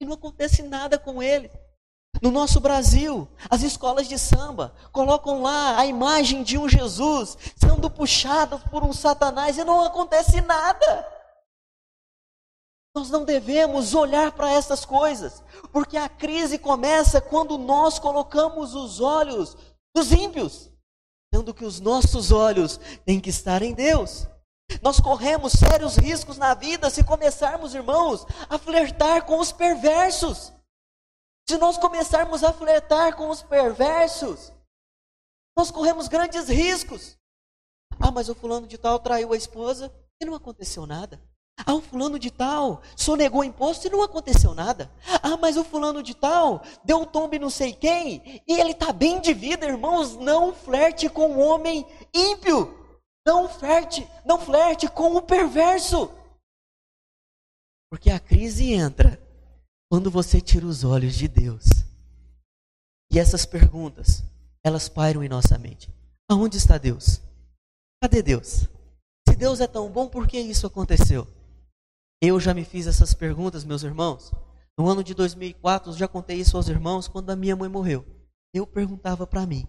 E 0.00 0.06
não 0.06 0.14
acontece 0.14 0.62
nada 0.62 0.98
com 0.98 1.22
ele. 1.22 1.50
No 2.22 2.30
nosso 2.30 2.60
Brasil, 2.60 3.28
as 3.50 3.62
escolas 3.62 4.08
de 4.08 4.18
samba 4.18 4.74
colocam 4.90 5.42
lá 5.42 5.78
a 5.78 5.84
imagem 5.84 6.42
de 6.42 6.56
um 6.56 6.66
Jesus 6.66 7.36
sendo 7.56 7.90
puxadas 7.90 8.62
por 8.64 8.82
um 8.82 8.92
Satanás 8.92 9.58
e 9.58 9.64
não 9.64 9.84
acontece 9.84 10.40
nada. 10.40 11.06
Nós 12.94 13.10
não 13.10 13.26
devemos 13.26 13.94
olhar 13.94 14.32
para 14.32 14.50
essas 14.50 14.86
coisas, 14.86 15.44
porque 15.70 15.98
a 15.98 16.08
crise 16.08 16.58
começa 16.58 17.20
quando 17.20 17.58
nós 17.58 17.98
colocamos 17.98 18.74
os 18.74 19.00
olhos 19.00 19.54
dos 19.94 20.10
ímpios 20.12 20.70
sendo 21.36 21.52
que 21.52 21.66
os 21.66 21.80
nossos 21.80 22.32
olhos 22.32 22.78
têm 23.04 23.20
que 23.20 23.28
estar 23.28 23.60
em 23.60 23.74
Deus. 23.74 24.26
Nós 24.82 24.98
corremos 24.98 25.52
sérios 25.52 25.96
riscos 25.96 26.38
na 26.38 26.54
vida 26.54 26.88
se 26.88 27.04
começarmos, 27.04 27.74
irmãos, 27.74 28.24
a 28.48 28.58
flertar 28.58 29.26
com 29.26 29.38
os 29.38 29.52
perversos. 29.52 30.52
Se 31.46 31.58
nós 31.58 31.76
começarmos 31.76 32.42
a 32.42 32.52
flertar 32.54 33.14
com 33.16 33.28
os 33.28 33.42
perversos, 33.42 34.50
nós 35.56 35.70
corremos 35.70 36.08
grandes 36.08 36.48
riscos. 36.48 37.18
Ah, 38.00 38.10
mas 38.10 38.30
o 38.30 38.34
fulano 38.34 38.66
de 38.66 38.78
tal 38.78 38.98
traiu 38.98 39.32
a 39.32 39.36
esposa 39.36 39.92
e 40.20 40.24
não 40.24 40.34
aconteceu 40.34 40.86
nada. 40.86 41.20
Ah, 41.64 41.74
o 41.74 41.80
fulano 41.80 42.18
de 42.18 42.30
tal 42.30 42.82
sonegou 42.94 43.42
imposto 43.42 43.86
e 43.86 43.90
não 43.90 44.02
aconteceu 44.02 44.54
nada. 44.54 44.90
Ah, 45.22 45.36
mas 45.36 45.56
o 45.56 45.64
fulano 45.64 46.02
de 46.02 46.14
tal 46.14 46.62
deu 46.84 46.98
um 46.98 47.06
tombe 47.06 47.38
não 47.38 47.48
sei 47.48 47.72
quem 47.72 48.42
e 48.46 48.60
ele 48.60 48.72
está 48.72 48.92
bem 48.92 49.20
de 49.20 49.32
vida, 49.32 49.66
irmãos. 49.66 50.16
Não 50.16 50.54
flerte 50.54 51.08
com 51.08 51.32
o 51.32 51.38
homem 51.38 51.86
ímpio. 52.12 52.76
Não 53.26 53.48
flerte, 53.48 54.06
não 54.24 54.38
flerte 54.38 54.88
com 54.88 55.16
o 55.16 55.22
perverso. 55.22 56.10
Porque 57.90 58.10
a 58.10 58.20
crise 58.20 58.72
entra 58.72 59.20
quando 59.90 60.10
você 60.10 60.40
tira 60.40 60.66
os 60.66 60.84
olhos 60.84 61.14
de 61.14 61.26
Deus. 61.26 61.64
E 63.10 63.18
essas 63.18 63.46
perguntas, 63.46 64.22
elas 64.62 64.88
pairam 64.88 65.24
em 65.24 65.28
nossa 65.28 65.56
mente. 65.58 65.90
Aonde 66.30 66.56
está 66.56 66.76
Deus? 66.76 67.20
Cadê 68.02 68.22
Deus? 68.22 68.68
Se 69.28 69.34
Deus 69.36 69.60
é 69.60 69.66
tão 69.66 69.90
bom, 69.90 70.08
por 70.08 70.28
que 70.28 70.38
isso 70.38 70.66
aconteceu? 70.66 71.26
Eu 72.20 72.40
já 72.40 72.54
me 72.54 72.64
fiz 72.64 72.86
essas 72.86 73.12
perguntas, 73.12 73.64
meus 73.64 73.82
irmãos. 73.82 74.32
No 74.78 74.88
ano 74.88 75.04
de 75.04 75.14
2004, 75.14 75.92
já 75.92 76.08
contei 76.08 76.38
isso 76.38 76.56
aos 76.56 76.68
irmãos 76.68 77.08
quando 77.08 77.30
a 77.30 77.36
minha 77.36 77.54
mãe 77.54 77.68
morreu. 77.68 78.04
Eu 78.54 78.66
perguntava 78.66 79.26
para 79.26 79.46
mim: 79.46 79.66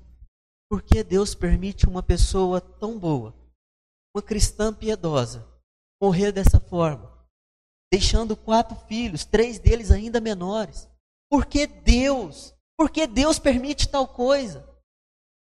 por 0.70 0.82
que 0.82 1.04
Deus 1.04 1.36
permite 1.36 1.88
uma 1.88 2.04
pessoa 2.04 2.62
tão 2.62 2.98
boa, 2.98 3.34
uma 4.16 4.22
cristã 4.22 4.74
piedosa, 4.74 5.48
morrer 6.02 6.32
dessa 6.32 6.60
forma, 6.60 7.12
deixando 7.92 8.36
quatro 8.36 8.78
filhos, 8.88 9.26
três 9.26 9.60
deles 9.60 9.92
ainda 9.92 10.22
menores? 10.22 10.90
Por 11.30 11.46
que 11.46 11.68
Deus? 11.68 12.54
Por 12.78 12.90
que 12.90 13.08
Deus 13.08 13.40
permite 13.40 13.90
tal 13.90 14.08
coisa? 14.08 14.68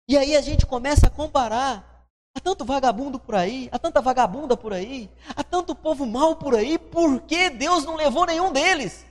E 0.08 0.18
aí 0.18 0.36
a 0.36 0.40
gente 0.40 0.66
começa 0.66 1.06
a 1.06 1.10
comparar 1.10 1.89
Há 2.34 2.40
tanto 2.40 2.64
vagabundo 2.64 3.18
por 3.18 3.34
aí, 3.34 3.68
há 3.72 3.78
tanta 3.78 4.00
vagabunda 4.00 4.56
por 4.56 4.72
aí, 4.72 5.10
há 5.34 5.42
tanto 5.42 5.74
povo 5.74 6.06
mau 6.06 6.36
por 6.36 6.54
aí, 6.54 6.78
por 6.78 7.20
que 7.22 7.50
Deus 7.50 7.84
não 7.84 7.96
levou 7.96 8.24
nenhum 8.24 8.52
deles? 8.52 9.04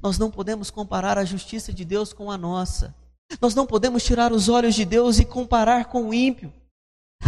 Nós 0.00 0.18
não 0.18 0.30
podemos 0.30 0.70
comparar 0.70 1.16
a 1.16 1.24
justiça 1.24 1.72
de 1.72 1.84
Deus 1.84 2.12
com 2.12 2.30
a 2.30 2.36
nossa. 2.36 2.94
Nós 3.40 3.54
não 3.54 3.66
podemos 3.66 4.04
tirar 4.04 4.32
os 4.32 4.50
olhos 4.50 4.74
de 4.74 4.84
Deus 4.84 5.18
e 5.18 5.24
comparar 5.24 5.86
com 5.86 6.08
o 6.08 6.14
ímpio. 6.14 6.52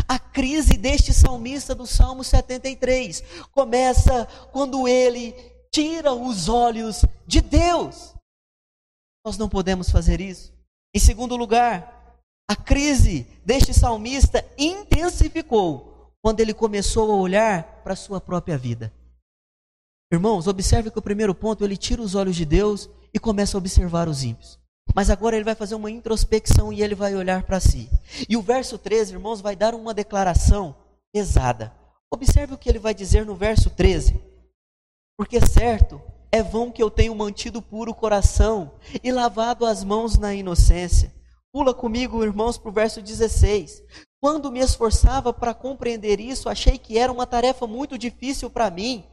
A 0.07 0.19
crise 0.19 0.77
deste 0.77 1.15
salmista 1.15 1.75
do 1.75 1.87
Salmo 1.87 2.23
73 2.23 3.23
começa 3.51 4.27
quando 4.53 4.87
ele 4.87 5.33
tira 5.73 6.13
os 6.13 6.51
olhos 6.51 7.05
de 7.27 7.41
Deus. 7.41 8.15
Nós 9.25 9.39
não 9.39 9.49
podemos 9.49 9.89
fazer 9.91 10.21
isso. 10.21 10.53
Em 10.95 10.99
segundo 10.99 11.35
lugar, 11.35 11.96
a 12.49 12.55
crise 12.55 13.27
deste 13.45 13.75
salmista 13.75 14.45
intensificou 14.57 16.13
quando 16.23 16.41
ele 16.41 16.55
começou 16.55 17.11
a 17.13 17.17
olhar 17.17 17.83
para 17.83 17.93
a 17.93 17.97
sua 17.97 18.21
própria 18.21 18.57
vida. 18.57 18.93
Irmãos, 20.13 20.47
observe 20.47 20.91
que 20.91 20.99
o 20.99 21.03
primeiro 21.03 21.35
ponto 21.35 21.65
ele 21.65 21.77
tira 21.77 22.01
os 22.01 22.15
olhos 22.15 22.37
de 22.37 22.45
Deus 22.45 22.89
e 23.13 23.19
começa 23.19 23.57
a 23.57 23.59
observar 23.59 24.09
os 24.09 24.23
ímpios. 24.23 24.59
Mas 24.95 25.11
agora 25.11 25.35
ele 25.35 25.45
vai 25.45 25.57
fazer 25.57 25.75
uma 25.75 25.91
introspecção 25.91 26.73
e 26.73 26.83
ele 26.83 26.95
vai 26.95 27.17
olhar 27.17 27.43
para 27.43 27.59
si. 27.59 27.91
E 28.29 28.37
o 28.37 28.43
verso 28.43 28.79
13, 28.79 29.15
irmãos, 29.15 29.41
vai 29.41 29.57
dar 29.57 29.75
uma 29.75 29.93
declaração 29.93 30.77
pesada. 31.13 31.73
Observe 32.11 32.55
o 32.55 32.59
que 32.59 32.69
ele 32.69 32.79
vai 32.79 32.95
dizer 32.95 33.27
no 33.27 33.35
verso 33.35 33.69
13. 33.69 34.21
Porque 35.19 35.45
certo 35.45 36.01
é 36.31 36.43
vão 36.43 36.71
que 36.71 36.83
eu 36.83 36.91
tenho 36.91 37.15
mantido 37.15 37.61
puro 37.61 37.91
o 37.91 37.95
coração 37.95 38.73
e 39.03 39.11
lavado 39.11 39.67
as 39.67 39.83
mãos 39.83 40.17
na 40.17 40.33
inocência. 40.35 41.13
Pula 41.57 41.73
comigo, 41.73 42.23
irmãos, 42.23 42.59
para 42.59 42.69
o 42.69 42.73
verso 42.73 43.01
16. 43.01 43.83
Quando 44.21 44.53
me 44.53 44.61
esforçava 44.61 45.33
para 45.33 45.55
compreender 45.55 46.21
isso, 46.21 46.51
achei 46.51 46.77
que 46.77 46.99
era 46.99 47.11
uma 47.11 47.27
tarefa 47.27 47.67
muito 47.67 47.97
difícil 47.97 48.51
para 48.51 48.71
mim. 48.71 49.07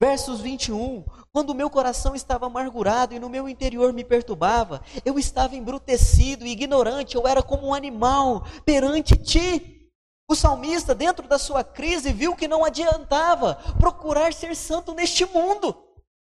Versos 0.00 0.40
21. 0.40 1.04
Quando 1.30 1.50
o 1.50 1.54
meu 1.54 1.68
coração 1.68 2.14
estava 2.14 2.46
amargurado 2.46 3.14
e 3.14 3.18
no 3.18 3.28
meu 3.28 3.46
interior 3.46 3.92
me 3.92 4.02
perturbava, 4.02 4.80
eu 5.04 5.18
estava 5.18 5.56
embrutecido 5.56 6.46
e 6.46 6.52
ignorante, 6.52 7.16
eu 7.16 7.28
era 7.28 7.42
como 7.42 7.66
um 7.66 7.74
animal 7.74 8.46
perante 8.64 9.14
ti. 9.14 9.90
O 10.26 10.34
salmista, 10.34 10.94
dentro 10.94 11.28
da 11.28 11.38
sua 11.38 11.62
crise, 11.62 12.14
viu 12.14 12.34
que 12.34 12.48
não 12.48 12.64
adiantava 12.64 13.56
procurar 13.78 14.32
ser 14.32 14.56
santo 14.56 14.94
neste 14.94 15.26
mundo. 15.26 15.76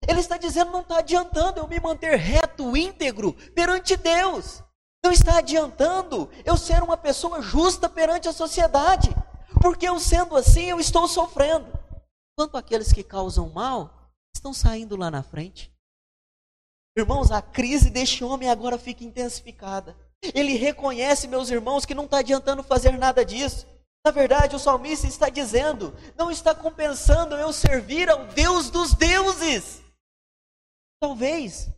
Ele 0.08 0.18
está 0.18 0.36
dizendo: 0.36 0.72
não 0.72 0.80
está 0.80 0.98
adiantando 0.98 1.60
eu 1.60 1.68
me 1.68 1.78
manter 1.78 2.16
reto, 2.16 2.76
íntegro 2.76 3.32
perante 3.54 3.96
Deus. 3.96 4.65
Não 5.06 5.12
está 5.12 5.38
adiantando 5.38 6.28
eu 6.44 6.56
ser 6.56 6.82
uma 6.82 6.96
pessoa 6.96 7.40
justa 7.40 7.88
perante 7.88 8.26
a 8.26 8.32
sociedade, 8.32 9.08
porque 9.62 9.88
eu 9.88 10.00
sendo 10.00 10.34
assim 10.34 10.64
eu 10.64 10.80
estou 10.80 11.06
sofrendo. 11.06 11.64
quanto 12.36 12.56
aqueles 12.56 12.92
que 12.92 13.04
causam 13.04 13.48
mal 13.48 14.10
estão 14.34 14.52
saindo 14.52 14.96
lá 14.96 15.08
na 15.08 15.22
frente. 15.22 15.72
Irmãos, 16.98 17.30
a 17.30 17.40
crise 17.40 17.88
deste 17.88 18.24
homem 18.24 18.50
agora 18.50 18.76
fica 18.78 19.04
intensificada. 19.04 19.96
Ele 20.34 20.54
reconhece, 20.54 21.28
meus 21.28 21.50
irmãos, 21.50 21.84
que 21.84 21.94
não 21.94 22.06
está 22.06 22.18
adiantando 22.18 22.64
fazer 22.64 22.98
nada 22.98 23.24
disso. 23.24 23.64
Na 24.04 24.10
verdade, 24.10 24.56
o 24.56 24.58
salmista 24.58 25.06
está 25.06 25.28
dizendo: 25.28 25.94
não 26.16 26.32
está 26.32 26.52
compensando 26.52 27.36
eu 27.36 27.52
servir 27.52 28.10
ao 28.10 28.26
Deus 28.26 28.70
dos 28.70 28.92
deuses. 28.92 29.80
Talvez 31.00 31.70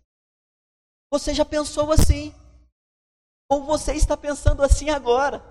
você 1.12 1.34
já 1.34 1.44
pensou 1.44 1.92
assim, 1.92 2.34
ou 3.50 3.64
você 3.64 3.94
está 3.94 4.16
pensando 4.16 4.62
assim 4.62 4.90
agora, 4.90 5.42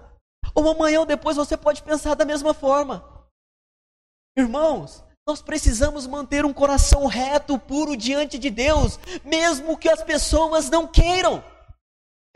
ou 0.53 0.69
amanhã 0.69 0.99
ou 0.99 1.05
depois 1.05 1.35
você 1.35 1.57
pode 1.57 1.81
pensar 1.81 2.15
da 2.15 2.25
mesma 2.25 2.53
forma. 2.53 3.03
Irmãos, 4.37 5.03
nós 5.27 5.41
precisamos 5.41 6.07
manter 6.07 6.45
um 6.45 6.53
coração 6.53 7.05
reto, 7.05 7.59
puro 7.59 7.97
diante 7.97 8.37
de 8.37 8.49
Deus, 8.49 8.99
mesmo 9.25 9.77
que 9.77 9.89
as 9.89 10.03
pessoas 10.03 10.69
não 10.69 10.87
queiram. 10.87 11.43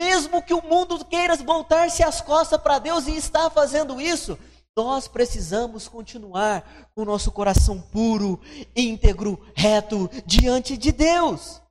Mesmo 0.00 0.42
que 0.42 0.52
o 0.52 0.62
mundo 0.62 1.04
queira 1.04 1.36
voltar-se 1.36 2.02
as 2.02 2.20
costas 2.20 2.60
para 2.60 2.80
Deus 2.80 3.06
e 3.06 3.16
está 3.16 3.48
fazendo 3.48 4.00
isso, 4.00 4.36
nós 4.76 5.06
precisamos 5.06 5.86
continuar 5.86 6.90
com 6.94 7.02
o 7.02 7.04
nosso 7.04 7.30
coração 7.30 7.80
puro, 7.80 8.40
íntegro, 8.74 9.38
reto 9.54 10.10
diante 10.26 10.76
de 10.76 10.90
Deus. 10.90 11.62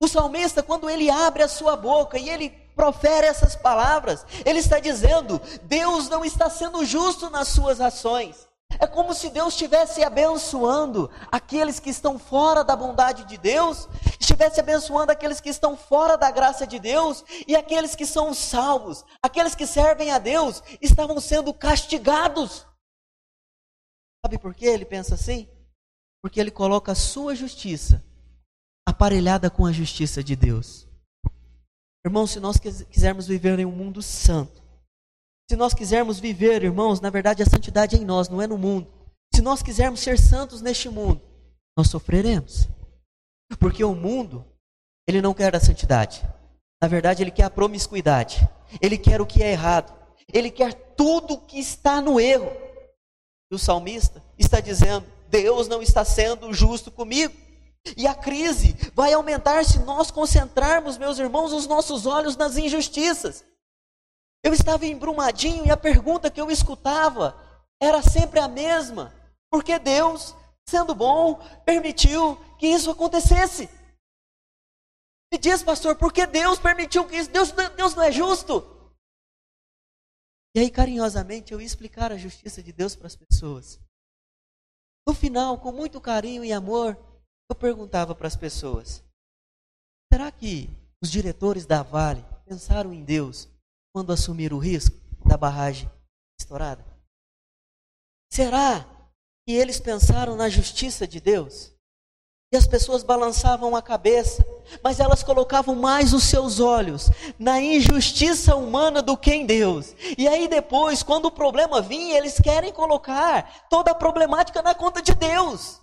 O 0.00 0.08
salmista, 0.08 0.62
quando 0.62 0.90
ele 0.90 1.10
abre 1.10 1.42
a 1.42 1.48
sua 1.48 1.74
boca 1.74 2.18
e 2.18 2.28
ele 2.28 2.50
profere 2.74 3.26
essas 3.26 3.56
palavras, 3.56 4.26
ele 4.44 4.58
está 4.58 4.78
dizendo: 4.78 5.40
Deus 5.62 6.08
não 6.08 6.24
está 6.24 6.50
sendo 6.50 6.84
justo 6.84 7.30
nas 7.30 7.48
suas 7.48 7.80
ações. 7.80 8.46
É 8.78 8.86
como 8.86 9.14
se 9.14 9.30
Deus 9.30 9.54
estivesse 9.54 10.04
abençoando 10.04 11.10
aqueles 11.32 11.80
que 11.80 11.88
estão 11.88 12.18
fora 12.18 12.62
da 12.62 12.76
bondade 12.76 13.24
de 13.24 13.38
Deus, 13.38 13.88
estivesse 14.20 14.60
abençoando 14.60 15.12
aqueles 15.12 15.40
que 15.40 15.48
estão 15.48 15.76
fora 15.76 16.18
da 16.18 16.30
graça 16.30 16.66
de 16.66 16.78
Deus, 16.78 17.24
e 17.46 17.56
aqueles 17.56 17.94
que 17.94 18.04
são 18.04 18.34
salvos, 18.34 19.02
aqueles 19.22 19.54
que 19.54 19.66
servem 19.66 20.10
a 20.10 20.18
Deus, 20.18 20.62
estavam 20.82 21.18
sendo 21.20 21.54
castigados. 21.54 22.66
Sabe 24.22 24.38
por 24.38 24.52
que 24.52 24.66
ele 24.66 24.84
pensa 24.84 25.14
assim? 25.14 25.48
Porque 26.20 26.40
ele 26.40 26.50
coloca 26.50 26.92
a 26.92 26.96
sua 26.96 27.34
justiça 27.34 28.04
aparelhada 28.86 29.50
com 29.50 29.66
a 29.66 29.72
justiça 29.72 30.22
de 30.22 30.36
Deus. 30.36 30.86
Irmãos, 32.04 32.30
se 32.30 32.38
nós 32.38 32.56
quisermos 32.58 33.26
viver 33.26 33.58
em 33.58 33.66
um 33.66 33.72
mundo 33.72 34.00
santo, 34.00 34.62
se 35.50 35.56
nós 35.56 35.74
quisermos 35.74 36.20
viver, 36.20 36.62
irmãos, 36.62 37.00
na 37.00 37.10
verdade 37.10 37.42
a 37.42 37.46
santidade 37.46 37.96
é 37.96 37.98
em 37.98 38.04
nós, 38.04 38.28
não 38.28 38.40
é 38.40 38.46
no 38.46 38.56
mundo. 38.56 38.88
Se 39.34 39.42
nós 39.42 39.62
quisermos 39.62 40.00
ser 40.00 40.18
santos 40.18 40.62
neste 40.62 40.88
mundo, 40.88 41.20
nós 41.76 41.88
sofreremos. 41.88 42.68
Porque 43.58 43.84
o 43.84 43.94
mundo, 43.94 44.44
ele 45.06 45.20
não 45.20 45.34
quer 45.34 45.54
a 45.54 45.60
santidade. 45.60 46.26
Na 46.80 46.88
verdade, 46.88 47.22
ele 47.22 47.30
quer 47.30 47.44
a 47.44 47.50
promiscuidade. 47.50 48.48
Ele 48.80 48.98
quer 48.98 49.20
o 49.20 49.26
que 49.26 49.42
é 49.42 49.52
errado. 49.52 49.94
Ele 50.32 50.50
quer 50.50 50.72
tudo 50.96 51.38
que 51.38 51.58
está 51.58 52.00
no 52.00 52.18
erro. 52.18 52.50
E 53.50 53.54
o 53.54 53.58
salmista 53.58 54.22
está 54.38 54.60
dizendo: 54.60 55.06
Deus 55.28 55.68
não 55.68 55.82
está 55.82 56.04
sendo 56.04 56.52
justo 56.52 56.90
comigo. 56.90 57.34
E 57.96 58.06
a 58.06 58.14
crise 58.14 58.74
vai 58.94 59.12
aumentar 59.12 59.64
se 59.64 59.78
nós 59.80 60.10
concentrarmos, 60.10 60.96
meus 60.96 61.18
irmãos, 61.18 61.52
os 61.52 61.66
nossos 61.66 62.06
olhos 62.06 62.36
nas 62.36 62.56
injustiças. 62.56 63.44
Eu 64.42 64.52
estava 64.52 64.86
embrumadinho 64.86 65.66
e 65.66 65.70
a 65.70 65.76
pergunta 65.76 66.30
que 66.30 66.40
eu 66.40 66.50
escutava 66.50 67.36
era 67.80 68.02
sempre 68.02 68.40
a 68.40 68.48
mesma: 68.48 69.14
por 69.50 69.62
que 69.62 69.78
Deus, 69.78 70.34
sendo 70.68 70.94
bom, 70.94 71.36
permitiu 71.64 72.36
que 72.58 72.66
isso 72.66 72.90
acontecesse? 72.90 73.68
Me 75.32 75.38
diz, 75.38 75.62
pastor, 75.62 75.96
por 75.96 76.12
que 76.12 76.26
Deus 76.26 76.58
permitiu 76.58 77.06
que 77.06 77.16
isso? 77.16 77.30
Deus, 77.30 77.50
Deus 77.50 77.94
não 77.94 78.02
é 78.02 78.12
justo? 78.12 78.64
E 80.54 80.60
aí, 80.60 80.70
carinhosamente, 80.70 81.52
eu 81.52 81.60
ia 81.60 81.66
explicar 81.66 82.12
a 82.12 82.16
justiça 82.16 82.62
de 82.62 82.72
Deus 82.72 82.96
para 82.96 83.08
as 83.08 83.16
pessoas. 83.16 83.78
No 85.06 85.12
final, 85.12 85.58
com 85.58 85.70
muito 85.70 86.00
carinho 86.00 86.44
e 86.44 86.52
amor, 86.52 86.96
eu 87.48 87.56
perguntava 87.56 88.14
para 88.14 88.26
as 88.26 88.36
pessoas: 88.36 89.02
será 90.12 90.30
que 90.30 90.70
os 91.02 91.10
diretores 91.10 91.66
da 91.66 91.82
Vale 91.82 92.24
pensaram 92.44 92.92
em 92.92 93.04
Deus 93.04 93.48
quando 93.92 94.12
assumir 94.12 94.52
o 94.52 94.58
risco 94.58 94.96
da 95.24 95.36
barragem 95.36 95.90
estourada? 96.38 96.84
Será 98.32 98.84
que 99.46 99.54
eles 99.54 99.80
pensaram 99.80 100.36
na 100.36 100.48
justiça 100.48 101.06
de 101.06 101.20
Deus? 101.20 101.72
E 102.52 102.56
as 102.56 102.66
pessoas 102.66 103.02
balançavam 103.02 103.74
a 103.74 103.82
cabeça, 103.82 104.46
mas 104.82 105.00
elas 105.00 105.22
colocavam 105.22 105.74
mais 105.74 106.12
os 106.12 106.22
seus 106.24 106.60
olhos 106.60 107.10
na 107.38 107.60
injustiça 107.60 108.54
humana 108.54 109.02
do 109.02 109.16
que 109.16 109.32
em 109.32 109.44
Deus. 109.44 109.94
E 110.16 110.28
aí 110.28 110.46
depois, 110.46 111.02
quando 111.02 111.26
o 111.26 111.30
problema 111.30 111.82
vinha, 111.82 112.16
eles 112.16 112.40
querem 112.40 112.72
colocar 112.72 113.66
toda 113.68 113.90
a 113.90 113.94
problemática 113.94 114.62
na 114.62 114.74
conta 114.74 115.02
de 115.02 115.12
Deus. 115.12 115.80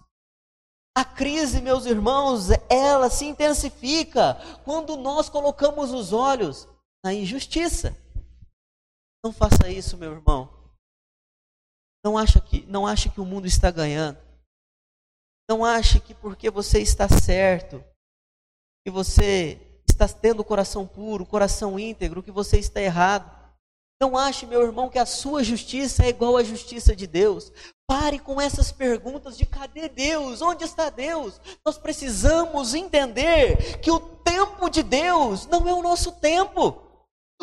A 0.95 1.03
crise, 1.03 1.59
meus 1.59 1.85
irmãos, 1.85 2.49
ela 2.69 3.09
se 3.09 3.25
intensifica 3.25 4.35
quando 4.63 4.95
nós 4.95 5.27
colocamos 5.27 5.91
os 5.91 6.13
olhos 6.13 6.67
na 7.03 7.13
injustiça. 7.13 7.97
Não 9.23 9.33
faça 9.33 9.69
isso, 9.69 9.97
meu 9.97 10.11
irmão. 10.11 10.53
Não 12.03 12.17
acha 12.17 12.39
que, 12.39 12.65
não 12.67 12.85
ache 12.85 13.09
que 13.09 13.21
o 13.21 13.25
mundo 13.25 13.47
está 13.47 13.71
ganhando. 13.71 14.19
Não 15.49 15.65
ache 15.65 15.99
que 15.99 16.13
porque 16.13 16.49
você 16.49 16.79
está 16.79 17.07
certo, 17.07 17.83
que 18.85 18.91
você 18.91 19.81
está 19.89 20.07
tendo 20.07 20.41
o 20.41 20.45
coração 20.45 20.85
puro, 20.85 21.23
o 21.23 21.27
coração 21.27 21.79
íntegro, 21.79 22.21
que 22.21 22.31
você 22.31 22.59
está 22.59 22.81
errado. 22.81 23.31
Não 24.01 24.17
ache, 24.17 24.45
meu 24.45 24.61
irmão, 24.61 24.89
que 24.89 24.99
a 24.99 25.05
sua 25.05 25.43
justiça 25.43 26.03
é 26.03 26.09
igual 26.09 26.37
à 26.37 26.43
justiça 26.43 26.95
de 26.95 27.07
Deus. 27.07 27.51
Pare 27.87 28.17
com 28.19 28.39
essas 28.39 28.71
perguntas 28.71 29.37
de 29.37 29.45
cadê 29.45 29.89
Deus? 29.89 30.41
Onde 30.41 30.63
está 30.63 30.89
Deus? 30.89 31.39
Nós 31.65 31.77
precisamos 31.77 32.73
entender 32.73 33.79
que 33.79 33.91
o 33.91 33.99
tempo 33.99 34.69
de 34.69 34.81
Deus 34.81 35.45
não 35.47 35.67
é 35.67 35.73
o 35.73 35.81
nosso 35.81 36.11
tempo. 36.13 36.81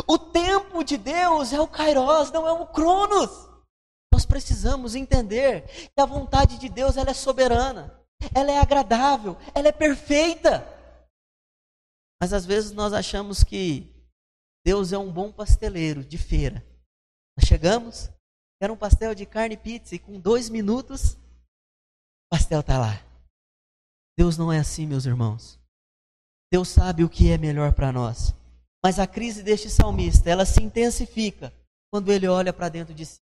O 0.07 0.19
tempo 0.19 0.83
de 0.83 0.97
Deus 0.97 1.53
é 1.53 1.61
o 1.61 1.69
Kairos, 1.69 2.31
não 2.31 2.47
é 2.47 2.53
o 2.53 2.67
Cronos. 2.67 3.49
Nós 4.13 4.25
precisamos 4.25 4.95
entender 4.95 5.67
que 5.67 6.01
a 6.01 6.07
vontade 6.07 6.59
de 6.59 6.69
Deus 6.69 6.97
ela 6.97 7.11
é 7.11 7.15
soberana, 7.15 7.99
ela 8.35 8.51
é 8.51 8.59
agradável, 8.59 9.37
ela 9.55 9.69
é 9.69 9.73
perfeita. 9.73 10.67
Mas 12.21 12.33
às 12.33 12.45
vezes 12.45 12.73
nós 12.73 12.93
achamos 12.93 13.45
que 13.45 13.95
Deus 14.65 14.93
é 14.93 14.99
um 14.99 15.11
bom 15.11 15.31
pasteleiro 15.31 16.05
de 16.05 16.19
feira. 16.19 16.65
Nós 17.39 17.47
chegamos, 17.47 18.11
era 18.61 18.73
um 18.73 18.77
pastel 18.77 19.15
de 19.15 19.25
carne 19.25 19.55
e 19.55 19.59
pizza, 19.59 19.95
e 19.95 19.99
com 19.99 20.21
dois 20.21 20.51
minutos, 20.51 21.15
o 21.15 22.29
pastel 22.31 22.61
está 22.61 22.79
lá. 22.79 23.03
Deus 24.19 24.37
não 24.37 24.53
é 24.53 24.59
assim, 24.59 24.87
meus 24.87 25.07
irmãos. 25.07 25.59
Deus 26.53 26.69
sabe 26.69 27.03
o 27.03 27.09
que 27.09 27.31
é 27.31 27.39
melhor 27.39 27.73
para 27.73 27.91
nós. 27.91 28.35
Mas 28.85 28.99
a 28.99 29.07
crise 29.07 29.43
deste 29.43 29.71
salmista, 29.71 30.29
ela 30.29 30.45
se 30.45 30.63
intensifica 30.63 31.53
quando 31.91 32.13
ele 32.13 32.29
olha 32.29 32.53
para 32.53 32.69
dentro 32.69 32.93
de 32.93 33.07
si. 33.07 33.21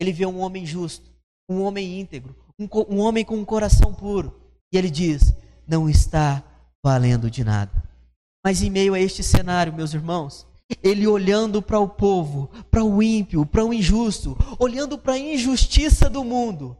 Ele 0.00 0.12
vê 0.12 0.26
um 0.26 0.40
homem 0.40 0.66
justo, 0.66 1.08
um 1.48 1.62
homem 1.62 2.00
íntegro, 2.00 2.34
um, 2.58 2.68
um 2.88 3.00
homem 3.00 3.24
com 3.24 3.36
um 3.36 3.44
coração 3.44 3.94
puro. 3.94 4.40
E 4.72 4.76
ele 4.76 4.90
diz: 4.90 5.34
não 5.66 5.88
está 5.88 6.42
valendo 6.84 7.30
de 7.30 7.44
nada. 7.44 7.70
Mas 8.44 8.62
em 8.62 8.70
meio 8.70 8.94
a 8.94 9.00
este 9.00 9.22
cenário, 9.22 9.72
meus 9.72 9.94
irmãos, 9.94 10.46
ele 10.82 11.06
olhando 11.06 11.60
para 11.60 11.78
o 11.78 11.88
povo, 11.88 12.50
para 12.70 12.84
o 12.84 13.02
ímpio, 13.02 13.44
para 13.44 13.64
o 13.64 13.72
injusto, 13.72 14.36
olhando 14.58 14.98
para 14.98 15.14
a 15.14 15.18
injustiça 15.18 16.08
do 16.08 16.24
mundo, 16.24 16.76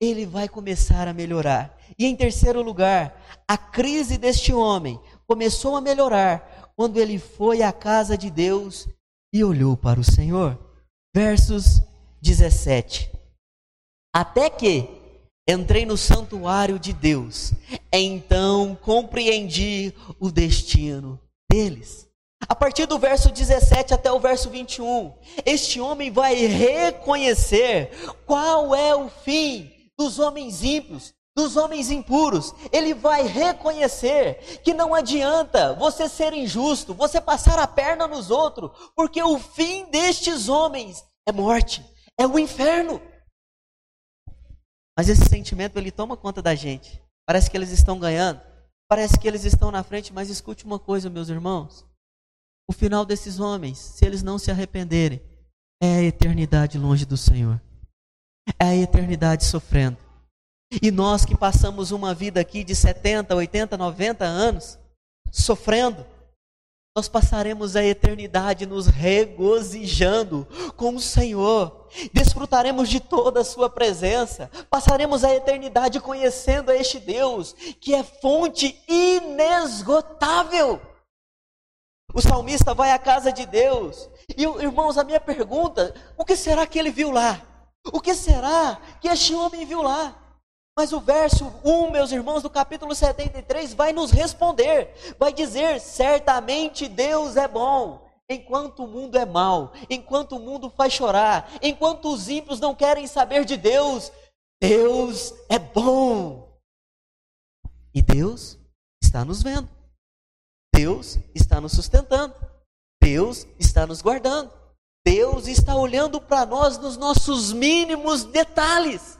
ele 0.00 0.26
vai 0.26 0.48
começar 0.48 1.06
a 1.08 1.14
melhorar. 1.14 1.78
E 1.98 2.06
em 2.06 2.16
terceiro 2.16 2.62
lugar, 2.62 3.16
a 3.46 3.56
crise 3.56 4.18
deste 4.18 4.52
homem 4.52 5.00
começou 5.26 5.76
a 5.76 5.80
melhorar 5.80 6.72
quando 6.76 6.98
ele 6.98 7.18
foi 7.18 7.62
à 7.62 7.72
casa 7.72 8.16
de 8.16 8.30
Deus 8.30 8.88
e 9.32 9.44
olhou 9.44 9.76
para 9.76 10.00
o 10.00 10.04
Senhor. 10.04 10.58
Versos 11.14 11.80
17. 12.20 13.10
Até 14.14 14.50
que 14.50 14.88
entrei 15.48 15.86
no 15.86 15.96
santuário 15.96 16.78
de 16.78 16.92
Deus, 16.92 17.52
então 17.92 18.74
compreendi 18.74 19.94
o 20.18 20.30
destino 20.30 21.18
deles. 21.50 22.08
A 22.48 22.54
partir 22.54 22.86
do 22.86 22.98
verso 22.98 23.30
17 23.30 23.94
até 23.94 24.10
o 24.10 24.18
verso 24.18 24.50
21, 24.50 25.14
este 25.46 25.80
homem 25.80 26.10
vai 26.10 26.34
reconhecer 26.34 27.90
qual 28.26 28.74
é 28.74 28.94
o 28.94 29.08
fim 29.08 29.70
dos 29.96 30.18
homens 30.18 30.62
ímpios, 30.62 31.14
dos 31.34 31.56
homens 31.56 31.90
impuros, 31.90 32.54
ele 32.70 32.92
vai 32.92 33.26
reconhecer 33.26 34.60
que 34.62 34.74
não 34.74 34.94
adianta 34.94 35.72
você 35.74 36.08
ser 36.08 36.32
injusto, 36.34 36.92
você 36.92 37.20
passar 37.20 37.58
a 37.58 37.66
perna 37.66 38.06
nos 38.06 38.30
outros, 38.30 38.70
porque 38.94 39.22
o 39.22 39.38
fim 39.38 39.86
destes 39.86 40.48
homens 40.48 41.02
é 41.26 41.32
morte, 41.32 41.84
é 42.18 42.26
o 42.26 42.38
inferno. 42.38 43.00
Mas 44.96 45.08
esse 45.08 45.24
sentimento 45.24 45.78
ele 45.78 45.90
toma 45.90 46.16
conta 46.16 46.42
da 46.42 46.54
gente. 46.54 47.02
Parece 47.26 47.50
que 47.50 47.56
eles 47.56 47.70
estão 47.70 47.98
ganhando, 47.98 48.40
parece 48.86 49.18
que 49.18 49.26
eles 49.26 49.44
estão 49.44 49.70
na 49.70 49.82
frente, 49.82 50.12
mas 50.12 50.28
escute 50.28 50.66
uma 50.66 50.78
coisa, 50.78 51.08
meus 51.08 51.30
irmãos. 51.30 51.91
O 52.68 52.72
final 52.72 53.04
desses 53.04 53.40
homens, 53.40 53.78
se 53.78 54.04
eles 54.04 54.22
não 54.22 54.38
se 54.38 54.50
arrependerem, 54.50 55.20
é 55.80 55.96
a 55.96 56.02
eternidade 56.02 56.78
longe 56.78 57.04
do 57.04 57.16
Senhor. 57.16 57.60
É 58.58 58.66
a 58.66 58.76
eternidade 58.76 59.44
sofrendo. 59.44 59.98
E 60.80 60.90
nós 60.90 61.24
que 61.24 61.36
passamos 61.36 61.90
uma 61.90 62.14
vida 62.14 62.40
aqui 62.40 62.64
de 62.64 62.74
70, 62.74 63.34
80, 63.34 63.76
90 63.76 64.24
anos, 64.24 64.78
sofrendo, 65.30 66.06
nós 66.94 67.08
passaremos 67.08 67.74
a 67.74 67.82
eternidade 67.82 68.66
nos 68.66 68.86
regozijando 68.86 70.46
com 70.76 70.94
o 70.94 71.00
Senhor, 71.00 71.88
desfrutaremos 72.12 72.88
de 72.88 73.00
toda 73.00 73.40
a 73.40 73.44
Sua 73.44 73.70
presença, 73.70 74.50
passaremos 74.68 75.24
a 75.24 75.34
eternidade 75.34 76.00
conhecendo 76.00 76.70
a 76.70 76.76
este 76.76 77.00
Deus, 77.00 77.54
que 77.80 77.94
é 77.94 78.02
fonte 78.02 78.78
inesgotável. 78.86 80.80
O 82.14 82.20
salmista 82.20 82.74
vai 82.74 82.92
à 82.92 82.98
casa 82.98 83.32
de 83.32 83.46
Deus, 83.46 84.08
e 84.36 84.42
irmãos, 84.42 84.98
a 84.98 85.04
minha 85.04 85.20
pergunta: 85.20 85.94
o 86.16 86.24
que 86.24 86.36
será 86.36 86.66
que 86.66 86.78
ele 86.78 86.90
viu 86.90 87.10
lá? 87.10 87.40
O 87.92 88.00
que 88.00 88.14
será 88.14 88.80
que 89.00 89.08
este 89.08 89.34
homem 89.34 89.64
viu 89.64 89.82
lá? 89.82 90.14
Mas 90.76 90.92
o 90.92 91.00
verso 91.00 91.52
1, 91.64 91.90
meus 91.90 92.12
irmãos, 92.12 92.42
do 92.42 92.48
capítulo 92.48 92.94
73, 92.94 93.74
vai 93.74 93.92
nos 93.92 94.10
responder, 94.10 94.94
vai 95.18 95.32
dizer: 95.32 95.80
certamente 95.80 96.88
Deus 96.88 97.36
é 97.36 97.46
bom, 97.46 98.06
enquanto 98.28 98.84
o 98.84 98.88
mundo 98.88 99.16
é 99.16 99.26
mau, 99.26 99.72
enquanto 99.90 100.36
o 100.36 100.40
mundo 100.40 100.70
faz 100.70 100.92
chorar, 100.92 101.50
enquanto 101.60 102.12
os 102.12 102.28
ímpios 102.28 102.60
não 102.60 102.74
querem 102.74 103.06
saber 103.06 103.44
de 103.44 103.56
Deus, 103.56 104.10
Deus 104.60 105.34
é 105.48 105.58
bom. 105.58 106.50
E 107.94 108.00
Deus 108.00 108.58
está 109.02 109.24
nos 109.24 109.42
vendo, 109.42 109.68
Deus 110.82 111.16
está 111.32 111.60
nos 111.60 111.70
sustentando, 111.74 112.34
Deus 113.00 113.46
está 113.56 113.86
nos 113.86 114.02
guardando, 114.02 114.52
Deus 115.06 115.46
está 115.46 115.76
olhando 115.76 116.20
para 116.20 116.44
nós 116.44 116.76
nos 116.76 116.96
nossos 116.96 117.52
mínimos 117.52 118.24
detalhes. 118.24 119.16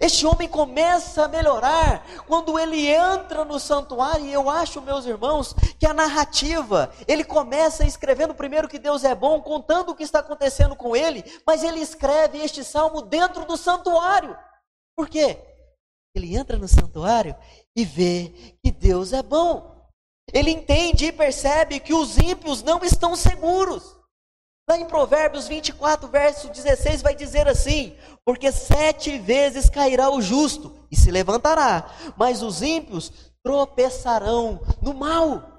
Este 0.00 0.24
homem 0.24 0.48
começa 0.48 1.26
a 1.26 1.28
melhorar 1.28 2.06
quando 2.26 2.58
ele 2.58 2.86
entra 2.86 3.44
no 3.44 3.60
santuário, 3.60 4.24
e 4.24 4.32
eu 4.32 4.48
acho, 4.48 4.80
meus 4.80 5.04
irmãos, 5.04 5.54
que 5.78 5.84
a 5.84 5.92
narrativa, 5.92 6.90
ele 7.06 7.22
começa 7.22 7.84
escrevendo 7.84 8.34
primeiro 8.34 8.66
que 8.66 8.78
Deus 8.78 9.04
é 9.04 9.14
bom, 9.14 9.42
contando 9.42 9.90
o 9.90 9.94
que 9.94 10.04
está 10.04 10.20
acontecendo 10.20 10.74
com 10.74 10.96
ele, 10.96 11.22
mas 11.46 11.62
ele 11.62 11.80
escreve 11.80 12.38
este 12.38 12.64
salmo 12.64 13.02
dentro 13.02 13.44
do 13.44 13.58
santuário. 13.58 14.34
Por 14.96 15.06
quê? 15.06 15.38
Ele 16.14 16.34
entra 16.34 16.56
no 16.56 16.66
santuário 16.66 17.36
e 17.76 17.84
vê 17.84 18.56
que 18.64 18.70
Deus 18.70 19.12
é 19.12 19.22
bom. 19.22 19.77
Ele 20.32 20.50
entende 20.50 21.06
e 21.06 21.12
percebe 21.12 21.80
que 21.80 21.94
os 21.94 22.18
ímpios 22.18 22.62
não 22.62 22.84
estão 22.84 23.16
seguros. 23.16 23.96
Lá 24.68 24.76
em 24.76 24.84
Provérbios 24.84 25.48
24, 25.48 26.08
verso 26.08 26.48
16, 26.50 27.00
vai 27.00 27.14
dizer 27.14 27.48
assim: 27.48 27.96
Porque 28.24 28.52
sete 28.52 29.18
vezes 29.18 29.70
cairá 29.70 30.10
o 30.10 30.20
justo 30.20 30.86
e 30.90 30.96
se 30.96 31.10
levantará, 31.10 31.90
mas 32.18 32.42
os 32.42 32.60
ímpios 32.60 33.10
tropeçarão 33.42 34.60
no 34.82 34.92
mal. 34.92 35.58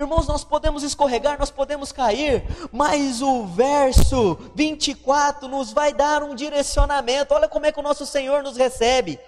Irmãos, 0.00 0.28
nós 0.28 0.44
podemos 0.44 0.82
escorregar, 0.82 1.38
nós 1.38 1.50
podemos 1.50 1.92
cair, 1.92 2.44
mas 2.72 3.20
o 3.20 3.44
verso 3.46 4.34
24 4.54 5.46
nos 5.48 5.72
vai 5.72 5.92
dar 5.92 6.22
um 6.22 6.34
direcionamento. 6.34 7.34
Olha 7.34 7.48
como 7.48 7.66
é 7.66 7.72
que 7.72 7.80
o 7.80 7.82
nosso 7.82 8.06
Senhor 8.06 8.42
nos 8.42 8.56
recebe. 8.56 9.18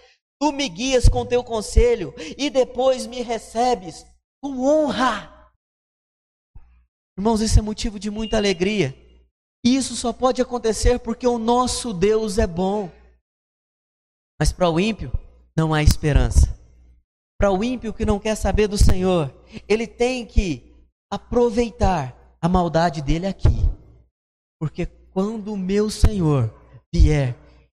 Tu 0.41 0.51
me 0.53 0.69
guias 0.69 1.09
com 1.09 1.27
teu 1.27 1.45
conselho 1.45 2.15
e 2.39 2.49
depois 2.49 3.07
me 3.07 3.21
recebes 3.21 4.07
com 4.43 4.61
honra. 4.61 5.53
Irmãos, 7.17 7.41
isso 7.41 7.59
é 7.59 7.63
motivo 7.63 7.99
de 7.99 8.11
muita 8.11 8.37
alegria. 8.37 8.97
E 9.65 9.77
isso 9.77 9.95
só 9.95 10.13
pode 10.13 10.43
acontecer 10.43 10.99
porque 10.99 11.27
o 11.27 11.39
nosso 11.39 11.95
Deus 11.95 12.37
é 12.37 12.47
bom. 12.47 12.91
Mas 14.41 14.51
para 14.51 14.69
o 14.69 14.81
ímpio, 14.81 15.13
não 15.57 15.73
há 15.73 15.83
esperança. 15.83 16.59
Para 17.39 17.53
o 17.53 17.63
ímpio 17.63 17.95
que 17.95 18.05
não 18.05 18.19
quer 18.19 18.35
saber 18.35 18.67
do 18.67 18.77
Senhor, 18.77 19.33
ele 19.69 19.87
tem 19.87 20.27
que 20.27 20.75
aproveitar 21.11 22.37
a 22.41 22.49
maldade 22.49 23.01
dele 23.01 23.27
aqui. 23.27 23.69
Porque 24.59 24.87
quando 24.87 25.53
o 25.53 25.57
meu 25.57 25.91
Senhor 25.91 26.53
vier, 26.93 27.37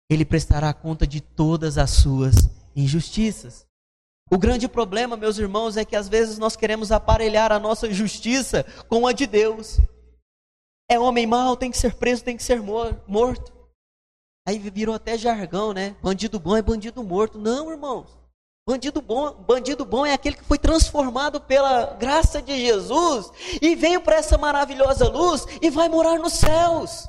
ele 0.09 0.25
prestará 0.25 0.73
conta 0.73 1.07
de 1.07 1.21
todas 1.21 1.79
as 1.79 1.91
suas 1.91 2.35
injustiças. 2.77 3.67
O 4.33 4.39
grande 4.39 4.67
problema, 4.67 5.15
meus 5.15 5.37
irmãos, 5.37 5.77
é 5.77 5.85
que 5.85 5.95
às 5.95 6.09
vezes 6.09 6.39
nós 6.39 6.57
queremos 6.57 6.91
aparelhar 6.91 7.53
a 7.53 7.59
nossa 7.59 7.93
justiça 7.93 8.65
com 8.89 9.07
a 9.07 9.13
de 9.13 9.27
Deus. 9.27 9.79
É 10.91 10.99
homem 10.99 11.27
mau, 11.27 11.55
tem 11.55 11.71
que 11.71 11.77
ser 11.77 11.97
preso, 11.97 12.25
tem 12.25 12.35
que 12.35 12.43
ser 12.43 12.63
morto. 12.63 13.53
Aí 14.49 14.59
virou 14.59 14.95
até 14.95 15.19
jargão, 15.19 15.75
né? 15.75 15.95
Bandido 16.03 16.41
bom 16.41 16.57
é 16.57 16.63
bandido 16.63 17.05
morto. 17.05 17.37
Não, 17.37 17.71
irmãos. 17.71 18.09
Bandido 18.67 19.03
bom, 19.03 19.35
bandido 19.35 19.85
bom 19.85 20.07
é 20.07 20.15
aquele 20.15 20.37
que 20.37 20.45
foi 20.45 20.57
transformado 20.57 21.39
pela 21.39 21.93
graça 21.97 22.41
de 22.41 22.59
Jesus 22.59 23.31
e 23.61 23.75
veio 23.75 24.01
para 24.01 24.17
essa 24.17 24.39
maravilhosa 24.39 25.11
luz 25.11 25.45
e 25.61 25.69
vai 25.69 25.91
morar 25.91 26.19
nos 26.19 26.33
céus. 26.33 27.07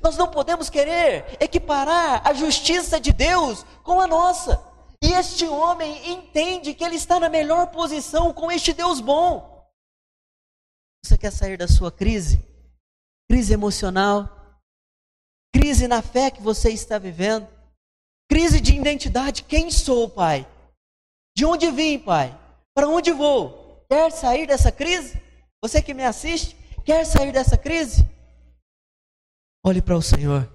Nós 0.00 0.16
não 0.16 0.28
podemos 0.28 0.70
querer 0.70 1.36
equiparar 1.40 2.22
a 2.24 2.32
justiça 2.32 3.00
de 3.00 3.12
Deus 3.12 3.66
com 3.82 4.00
a 4.00 4.06
nossa. 4.06 4.67
E 5.08 5.12
este 5.14 5.46
homem 5.46 6.12
entende 6.12 6.74
que 6.74 6.84
ele 6.84 6.96
está 6.96 7.18
na 7.18 7.30
melhor 7.30 7.68
posição 7.68 8.30
com 8.34 8.52
este 8.52 8.74
Deus 8.74 9.00
bom. 9.00 9.66
Você 11.02 11.16
quer 11.16 11.32
sair 11.32 11.56
da 11.56 11.66
sua 11.66 11.90
crise? 11.90 12.44
Crise 13.26 13.54
emocional? 13.54 14.28
Crise 15.54 15.88
na 15.88 16.02
fé 16.02 16.30
que 16.30 16.42
você 16.42 16.70
está 16.70 16.98
vivendo? 16.98 17.48
Crise 18.30 18.60
de 18.60 18.76
identidade? 18.76 19.44
Quem 19.44 19.70
sou, 19.70 20.10
Pai? 20.10 20.46
De 21.34 21.46
onde 21.46 21.70
vim, 21.70 21.98
Pai? 21.98 22.38
Para 22.74 22.86
onde 22.86 23.10
vou? 23.10 23.82
Quer 23.88 24.12
sair 24.12 24.46
dessa 24.46 24.70
crise? 24.70 25.18
Você 25.62 25.80
que 25.80 25.94
me 25.94 26.04
assiste, 26.04 26.54
quer 26.84 27.06
sair 27.06 27.32
dessa 27.32 27.56
crise? 27.56 28.06
Olhe 29.64 29.80
para 29.80 29.96
o 29.96 30.02
Senhor. 30.02 30.46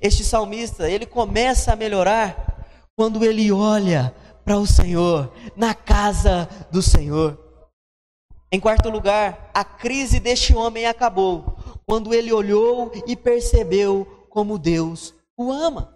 Este 0.00 0.22
salmista, 0.22 0.88
ele 0.88 1.04
começa 1.04 1.72
a 1.72 1.76
melhorar 1.76 2.49
quando 2.96 3.24
ele 3.24 3.50
olha 3.50 4.14
para 4.44 4.58
o 4.58 4.66
Senhor, 4.66 5.32
na 5.56 5.74
casa 5.74 6.48
do 6.70 6.82
Senhor. 6.82 7.38
Em 8.52 8.58
quarto 8.58 8.90
lugar, 8.90 9.50
a 9.54 9.64
crise 9.64 10.18
deste 10.18 10.54
homem 10.54 10.86
acabou 10.86 11.56
quando 11.86 12.12
ele 12.12 12.32
olhou 12.32 12.90
e 13.06 13.14
percebeu 13.16 14.26
como 14.28 14.58
Deus 14.58 15.14
o 15.36 15.52
ama. 15.52 15.94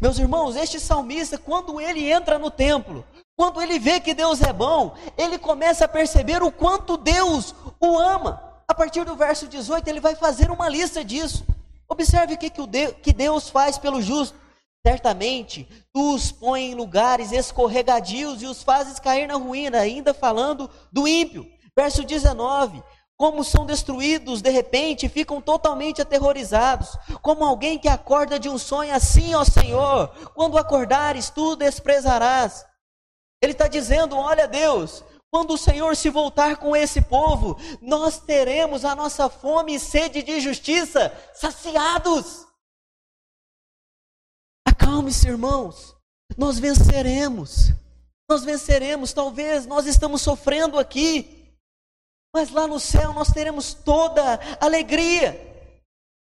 Meus 0.00 0.18
irmãos, 0.18 0.56
este 0.56 0.78
salmista, 0.78 1.38
quando 1.38 1.80
ele 1.80 2.10
entra 2.10 2.38
no 2.38 2.50
templo, 2.50 3.04
quando 3.36 3.60
ele 3.60 3.78
vê 3.78 4.00
que 4.00 4.14
Deus 4.14 4.40
é 4.40 4.52
bom, 4.52 4.94
ele 5.16 5.38
começa 5.38 5.84
a 5.84 5.88
perceber 5.88 6.42
o 6.42 6.52
quanto 6.52 6.96
Deus 6.96 7.54
o 7.80 7.98
ama. 7.98 8.42
A 8.68 8.74
partir 8.74 9.04
do 9.04 9.16
verso 9.16 9.48
18, 9.48 9.88
ele 9.88 10.00
vai 10.00 10.14
fazer 10.14 10.50
uma 10.50 10.68
lista 10.68 11.04
disso. 11.04 11.44
Observe 11.88 12.34
o 12.34 12.38
que 12.38 13.12
Deus 13.12 13.48
faz 13.48 13.78
pelo 13.78 14.00
justo. 14.00 14.38
Certamente 14.84 15.68
tu 15.92 16.14
os 16.14 16.32
pões 16.32 16.72
em 16.72 16.74
lugares 16.74 17.30
escorregadios 17.30 18.42
e 18.42 18.46
os 18.46 18.64
fazes 18.64 18.98
cair 18.98 19.28
na 19.28 19.36
ruína, 19.36 19.78
ainda 19.78 20.12
falando 20.12 20.68
do 20.92 21.06
ímpio. 21.06 21.46
Verso 21.76 22.04
19: 22.04 22.82
Como 23.16 23.44
são 23.44 23.64
destruídos 23.64 24.42
de 24.42 24.50
repente, 24.50 25.08
ficam 25.08 25.40
totalmente 25.40 26.02
aterrorizados, 26.02 26.96
como 27.22 27.44
alguém 27.44 27.78
que 27.78 27.88
acorda 27.88 28.40
de 28.40 28.48
um 28.48 28.58
sonho, 28.58 28.92
assim, 28.92 29.34
ó 29.34 29.44
Senhor, 29.44 30.08
quando 30.34 30.58
acordares, 30.58 31.30
tu 31.30 31.54
desprezarás. 31.54 32.66
Ele 33.40 33.52
está 33.52 33.68
dizendo: 33.68 34.16
Olha, 34.16 34.48
Deus, 34.48 35.04
quando 35.30 35.54
o 35.54 35.58
Senhor 35.58 35.94
se 35.94 36.10
voltar 36.10 36.56
com 36.56 36.74
esse 36.74 37.00
povo, 37.00 37.56
nós 37.80 38.18
teremos 38.18 38.84
a 38.84 38.96
nossa 38.96 39.30
fome 39.30 39.76
e 39.76 39.80
sede 39.80 40.24
de 40.24 40.40
justiça 40.40 41.10
saciados. 41.32 42.50
Acalme-se, 44.92 45.26
irmãos. 45.26 45.96
Nós 46.36 46.58
venceremos. 46.58 47.72
Nós 48.28 48.44
venceremos. 48.44 49.14
Talvez 49.14 49.64
nós 49.64 49.86
estamos 49.86 50.20
sofrendo 50.20 50.78
aqui, 50.78 51.50
mas 52.34 52.50
lá 52.50 52.66
no 52.66 52.78
céu 52.78 53.14
nós 53.14 53.32
teremos 53.32 53.72
toda 53.72 54.38
alegria. 54.60 55.50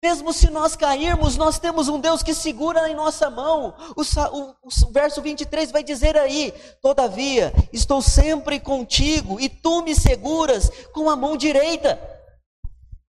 Mesmo 0.01 0.33
se 0.33 0.48
nós 0.48 0.77
cairmos, 0.77 1.37
nós 1.37 1.59
temos 1.59 1.88
um 1.88 1.98
Deus 1.98 2.22
que 2.22 2.33
segura 2.33 2.88
em 2.88 2.94
nossa 2.94 3.29
mão. 3.29 3.75
O, 3.96 4.03
o, 4.03 4.55
o, 4.62 4.92
verso 4.92 5.20
23 5.20 5.72
vai 5.72 5.83
dizer 5.83 6.16
aí: 6.16 6.55
Todavia, 6.81 7.53
estou 7.72 8.01
sempre 8.01 8.61
contigo 8.61 9.40
e 9.40 9.48
tu 9.48 9.83
me 9.83 9.92
seguras 9.92 10.70
com 10.92 11.11
a 11.11 11.16
mão 11.16 11.37
direita. 11.37 12.01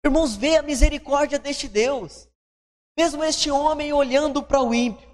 Irmãos, 0.06 0.38
vê 0.38 0.56
a 0.56 0.64
misericórdia 0.64 1.38
deste 1.38 1.68
Deus. 1.68 2.30
Mesmo 2.98 3.22
este 3.26 3.52
homem 3.52 3.92
olhando 3.92 4.42
para 4.42 4.62
o 4.62 4.74
ímpio, 4.74 5.13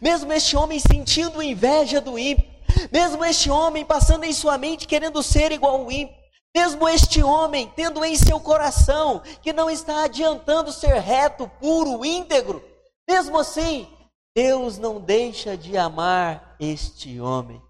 mesmo 0.00 0.32
este 0.32 0.56
homem 0.56 0.78
sentindo 0.78 1.42
inveja 1.42 2.00
do 2.00 2.18
ímpio, 2.18 2.48
mesmo 2.92 3.24
este 3.24 3.50
homem 3.50 3.84
passando 3.84 4.24
em 4.24 4.32
sua 4.32 4.58
mente 4.58 4.86
querendo 4.86 5.22
ser 5.22 5.52
igual 5.52 5.80
ao 5.80 5.90
ímpio, 5.90 6.16
mesmo 6.54 6.88
este 6.88 7.22
homem 7.22 7.70
tendo 7.76 8.04
em 8.04 8.16
seu 8.16 8.40
coração 8.40 9.20
que 9.42 9.52
não 9.52 9.68
está 9.70 10.04
adiantando 10.04 10.72
ser 10.72 11.00
reto, 11.00 11.48
puro, 11.60 12.04
íntegro, 12.04 12.64
mesmo 13.08 13.38
assim, 13.38 13.88
Deus 14.34 14.78
não 14.78 15.00
deixa 15.00 15.56
de 15.56 15.76
amar 15.76 16.56
este 16.58 17.20
homem. 17.20 17.62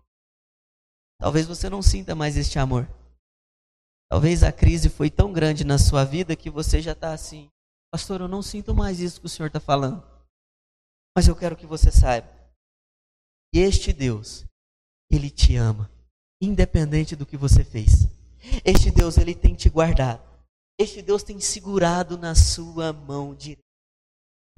Talvez 1.18 1.46
você 1.46 1.68
não 1.68 1.82
sinta 1.82 2.14
mais 2.14 2.36
este 2.36 2.58
amor. 2.58 2.88
Talvez 4.08 4.42
a 4.42 4.52
crise 4.52 4.88
foi 4.88 5.10
tão 5.10 5.32
grande 5.32 5.64
na 5.64 5.78
sua 5.78 6.04
vida 6.04 6.36
que 6.36 6.48
você 6.48 6.80
já 6.80 6.92
está 6.92 7.12
assim, 7.12 7.50
pastor, 7.90 8.20
eu 8.20 8.28
não 8.28 8.40
sinto 8.40 8.74
mais 8.74 9.00
isso 9.00 9.20
que 9.20 9.26
o 9.26 9.28
senhor 9.28 9.48
está 9.48 9.58
falando. 9.58 10.15
Mas 11.16 11.26
eu 11.26 11.34
quero 11.34 11.56
que 11.56 11.64
você 11.64 11.90
saiba 11.90 12.28
que 13.50 13.58
este 13.58 13.90
Deus, 13.90 14.44
Ele 15.10 15.30
te 15.30 15.56
ama, 15.56 15.90
independente 16.42 17.16
do 17.16 17.24
que 17.24 17.38
você 17.38 17.64
fez. 17.64 18.06
Este 18.62 18.90
Deus, 18.90 19.16
Ele 19.16 19.34
tem 19.34 19.54
te 19.54 19.70
guardado. 19.70 20.22
Este 20.78 21.00
Deus 21.00 21.22
tem 21.22 21.40
segurado 21.40 22.18
na 22.18 22.34
sua 22.34 22.92
mão 22.92 23.34
direita. 23.34 23.62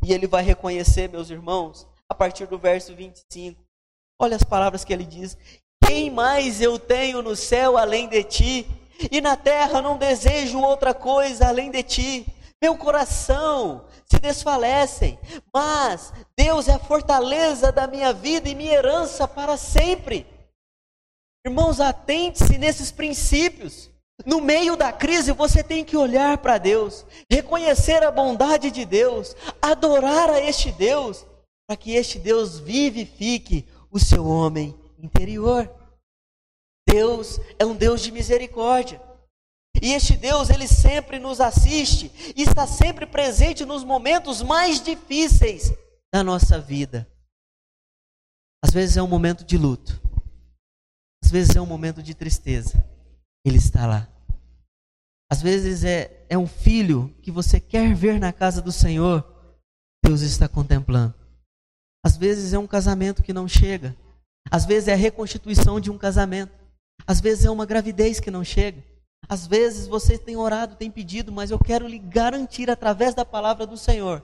E 0.04 0.12
Ele 0.12 0.26
vai 0.26 0.42
reconhecer, 0.42 1.08
meus 1.08 1.30
irmãos, 1.30 1.86
a 2.08 2.14
partir 2.14 2.48
do 2.48 2.58
verso 2.58 2.92
25. 2.92 3.62
Olha 4.20 4.34
as 4.34 4.42
palavras 4.42 4.84
que 4.84 4.92
Ele 4.92 5.04
diz: 5.04 5.38
Quem 5.84 6.10
mais 6.10 6.60
eu 6.60 6.76
tenho 6.76 7.22
no 7.22 7.36
céu 7.36 7.78
além 7.78 8.08
de 8.08 8.24
ti? 8.24 8.66
e 9.10 9.20
na 9.20 9.36
terra 9.36 9.80
não 9.80 9.96
desejo 9.96 10.58
outra 10.58 10.92
coisa 10.92 11.46
além 11.46 11.70
de 11.70 11.82
ti. 11.82 12.26
Meu 12.60 12.76
coração 12.76 13.86
se 14.04 14.18
desfalecem, 14.18 15.18
mas 15.54 16.12
Deus 16.36 16.66
é 16.66 16.72
a 16.72 16.78
fortaleza 16.78 17.70
da 17.70 17.86
minha 17.86 18.12
vida 18.12 18.48
e 18.48 18.54
minha 18.54 18.74
herança 18.74 19.28
para 19.28 19.56
sempre. 19.56 20.26
Irmãos, 21.46 21.80
atente-se 21.80 22.58
nesses 22.58 22.90
princípios. 22.90 23.90
No 24.26 24.40
meio 24.40 24.76
da 24.76 24.92
crise, 24.92 25.30
você 25.30 25.62
tem 25.62 25.84
que 25.84 25.96
olhar 25.96 26.38
para 26.38 26.58
Deus, 26.58 27.06
reconhecer 27.30 28.02
a 28.02 28.10
bondade 28.10 28.72
de 28.72 28.84
Deus, 28.84 29.36
adorar 29.62 30.28
a 30.28 30.40
este 30.40 30.72
Deus, 30.72 31.24
para 31.68 31.76
que 31.76 31.94
este 31.94 32.18
Deus 32.18 32.58
vivifique 32.58 33.68
o 33.90 34.00
seu 34.00 34.26
homem 34.26 34.74
interior. 34.98 35.70
Deus 36.88 37.38
é 37.58 37.64
um 37.64 37.76
Deus 37.76 38.00
de 38.00 38.10
misericórdia. 38.10 39.00
E 39.82 39.92
este 39.92 40.16
Deus, 40.16 40.50
ele 40.50 40.66
sempre 40.66 41.18
nos 41.18 41.40
assiste 41.40 42.10
e 42.36 42.42
está 42.42 42.66
sempre 42.66 43.06
presente 43.06 43.64
nos 43.64 43.84
momentos 43.84 44.42
mais 44.42 44.80
difíceis 44.80 45.72
da 46.12 46.22
nossa 46.22 46.60
vida. 46.60 47.08
Às 48.64 48.72
vezes 48.72 48.96
é 48.96 49.02
um 49.02 49.08
momento 49.08 49.44
de 49.44 49.56
luto, 49.56 50.00
às 51.22 51.30
vezes 51.30 51.54
é 51.54 51.60
um 51.60 51.66
momento 51.66 52.02
de 52.02 52.14
tristeza. 52.14 52.84
Ele 53.44 53.58
está 53.58 53.86
lá. 53.86 54.08
Às 55.30 55.40
vezes 55.40 55.84
é, 55.84 56.26
é 56.28 56.36
um 56.36 56.46
filho 56.46 57.14
que 57.22 57.30
você 57.30 57.60
quer 57.60 57.94
ver 57.94 58.18
na 58.18 58.32
casa 58.32 58.60
do 58.60 58.72
Senhor, 58.72 59.24
Deus 60.04 60.22
está 60.22 60.48
contemplando. 60.48 61.14
Às 62.04 62.16
vezes 62.16 62.52
é 62.52 62.58
um 62.58 62.66
casamento 62.66 63.22
que 63.22 63.32
não 63.32 63.46
chega, 63.46 63.96
às 64.50 64.64
vezes 64.64 64.88
é 64.88 64.94
a 64.94 64.96
reconstituição 64.96 65.78
de 65.78 65.90
um 65.90 65.98
casamento. 65.98 66.52
Às 67.06 67.20
vezes 67.20 67.44
é 67.44 67.50
uma 67.50 67.66
gravidez 67.66 68.18
que 68.20 68.30
não 68.30 68.44
chega. 68.44 68.82
Às 69.26 69.46
vezes 69.46 69.86
você 69.86 70.18
tem 70.18 70.36
orado, 70.36 70.76
tem 70.76 70.90
pedido, 70.90 71.32
mas 71.32 71.50
eu 71.50 71.58
quero 71.58 71.88
lhe 71.88 71.98
garantir 71.98 72.70
através 72.70 73.14
da 73.14 73.24
palavra 73.24 73.66
do 73.66 73.76
Senhor: 73.76 74.22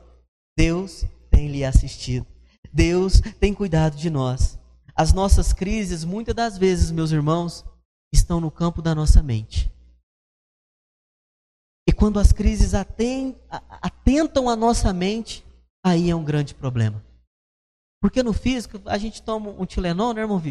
Deus 0.56 1.04
tem 1.30 1.48
lhe 1.48 1.64
assistido. 1.64 2.26
Deus 2.72 3.20
tem 3.38 3.54
cuidado 3.54 3.96
de 3.96 4.10
nós. 4.10 4.58
As 4.94 5.12
nossas 5.12 5.52
crises, 5.52 6.04
muitas 6.04 6.34
das 6.34 6.58
vezes, 6.58 6.90
meus 6.90 7.10
irmãos, 7.10 7.64
estão 8.12 8.40
no 8.40 8.50
campo 8.50 8.80
da 8.80 8.94
nossa 8.94 9.22
mente. 9.22 9.72
E 11.86 11.92
quando 11.92 12.18
as 12.18 12.32
crises 12.32 12.72
atentam 12.74 14.48
a 14.48 14.56
nossa 14.56 14.92
mente, 14.92 15.44
aí 15.84 16.10
é 16.10 16.16
um 16.16 16.24
grande 16.24 16.54
problema. 16.54 17.04
Porque 18.00 18.22
no 18.22 18.32
físico, 18.32 18.80
a 18.86 18.96
gente 18.98 19.22
toma 19.22 19.50
um 19.50 19.66
Tilenol, 19.66 20.14
né, 20.14 20.22
irmão? 20.22 20.42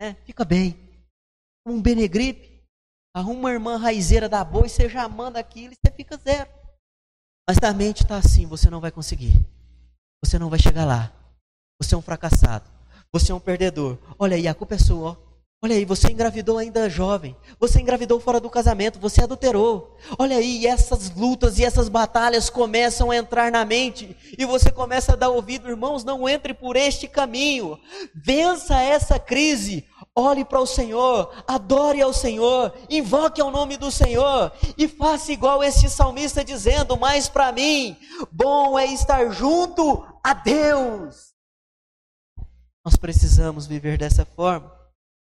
É, 0.00 0.14
fica 0.24 0.44
bem 0.44 0.76
um 1.66 1.82
Benegripe, 1.82 2.57
arruma 3.14 3.40
uma 3.40 3.52
irmã 3.52 3.76
raizeira 3.76 4.28
da 4.28 4.44
boa 4.44 4.66
e 4.66 4.68
você 4.68 4.88
já 4.88 5.08
manda 5.08 5.38
aquilo 5.38 5.72
e 5.72 5.76
você 5.76 5.92
fica 5.94 6.16
zero. 6.16 6.48
Mas 7.48 7.58
na 7.58 7.72
mente 7.72 8.02
está 8.02 8.16
assim, 8.16 8.46
você 8.46 8.68
não 8.68 8.80
vai 8.80 8.90
conseguir. 8.90 9.34
Você 10.22 10.38
não 10.38 10.50
vai 10.50 10.58
chegar 10.58 10.84
lá. 10.84 11.12
Você 11.80 11.94
é 11.94 11.98
um 11.98 12.02
fracassado. 12.02 12.68
Você 13.12 13.32
é 13.32 13.34
um 13.34 13.40
perdedor. 13.40 13.96
Olha 14.18 14.36
aí, 14.36 14.46
a 14.46 14.54
culpa 14.54 14.74
é 14.74 14.78
sua. 14.78 15.18
Olha 15.60 15.74
aí, 15.74 15.84
você 15.84 16.12
engravidou 16.12 16.58
ainda 16.58 16.88
jovem. 16.88 17.34
Você 17.58 17.80
engravidou 17.80 18.20
fora 18.20 18.38
do 18.38 18.50
casamento. 18.50 18.98
Você 19.00 19.22
adulterou. 19.22 19.96
Olha 20.18 20.36
aí, 20.36 20.66
essas 20.66 21.10
lutas 21.10 21.58
e 21.58 21.64
essas 21.64 21.88
batalhas 21.88 22.50
começam 22.50 23.10
a 23.10 23.16
entrar 23.16 23.50
na 23.50 23.64
mente. 23.64 24.14
E 24.36 24.44
você 24.44 24.70
começa 24.70 25.14
a 25.14 25.16
dar 25.16 25.30
ouvido, 25.30 25.68
irmãos, 25.68 26.04
não 26.04 26.28
entre 26.28 26.52
por 26.52 26.76
este 26.76 27.08
caminho. 27.08 27.78
Vença 28.14 28.80
essa 28.80 29.18
crise. 29.18 29.84
Olhe 30.14 30.44
para 30.44 30.60
o 30.60 30.66
Senhor, 30.66 31.32
adore 31.46 32.02
ao 32.02 32.12
Senhor, 32.12 32.74
invoque 32.90 33.40
ao 33.40 33.50
nome 33.50 33.76
do 33.76 33.90
Senhor 33.90 34.52
e 34.76 34.88
faça 34.88 35.32
igual 35.32 35.62
este 35.62 35.88
salmista 35.88 36.44
dizendo: 36.44 36.96
Mas 36.96 37.28
para 37.28 37.52
mim, 37.52 37.96
bom 38.32 38.78
é 38.78 38.86
estar 38.86 39.30
junto 39.30 40.04
a 40.22 40.34
Deus. 40.34 41.32
Nós 42.84 42.96
precisamos 42.96 43.66
viver 43.66 43.98
dessa 43.98 44.24
forma. 44.24 44.76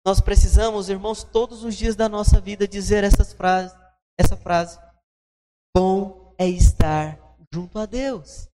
Nós 0.06 0.20
precisamos, 0.20 0.90
irmãos, 0.90 1.24
todos 1.24 1.64
os 1.64 1.76
dias 1.76 1.96
da 1.96 2.10
nossa 2.10 2.42
vida 2.42 2.68
dizer 2.68 3.04
essas 3.04 3.32
frases, 3.32 3.78
essa 4.20 4.36
frase: 4.36 4.78
Bom 5.76 6.36
é 6.38 6.48
estar 6.48 7.18
junto 7.54 7.80
a 7.80 7.86
Deus. 7.86 8.50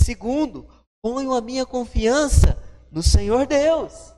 Segundo, 0.00 0.68
ponho 1.02 1.32
a 1.32 1.40
minha 1.40 1.64
confiança 1.64 2.58
no 2.90 3.02
Senhor 3.02 3.46
Deus. 3.46 4.15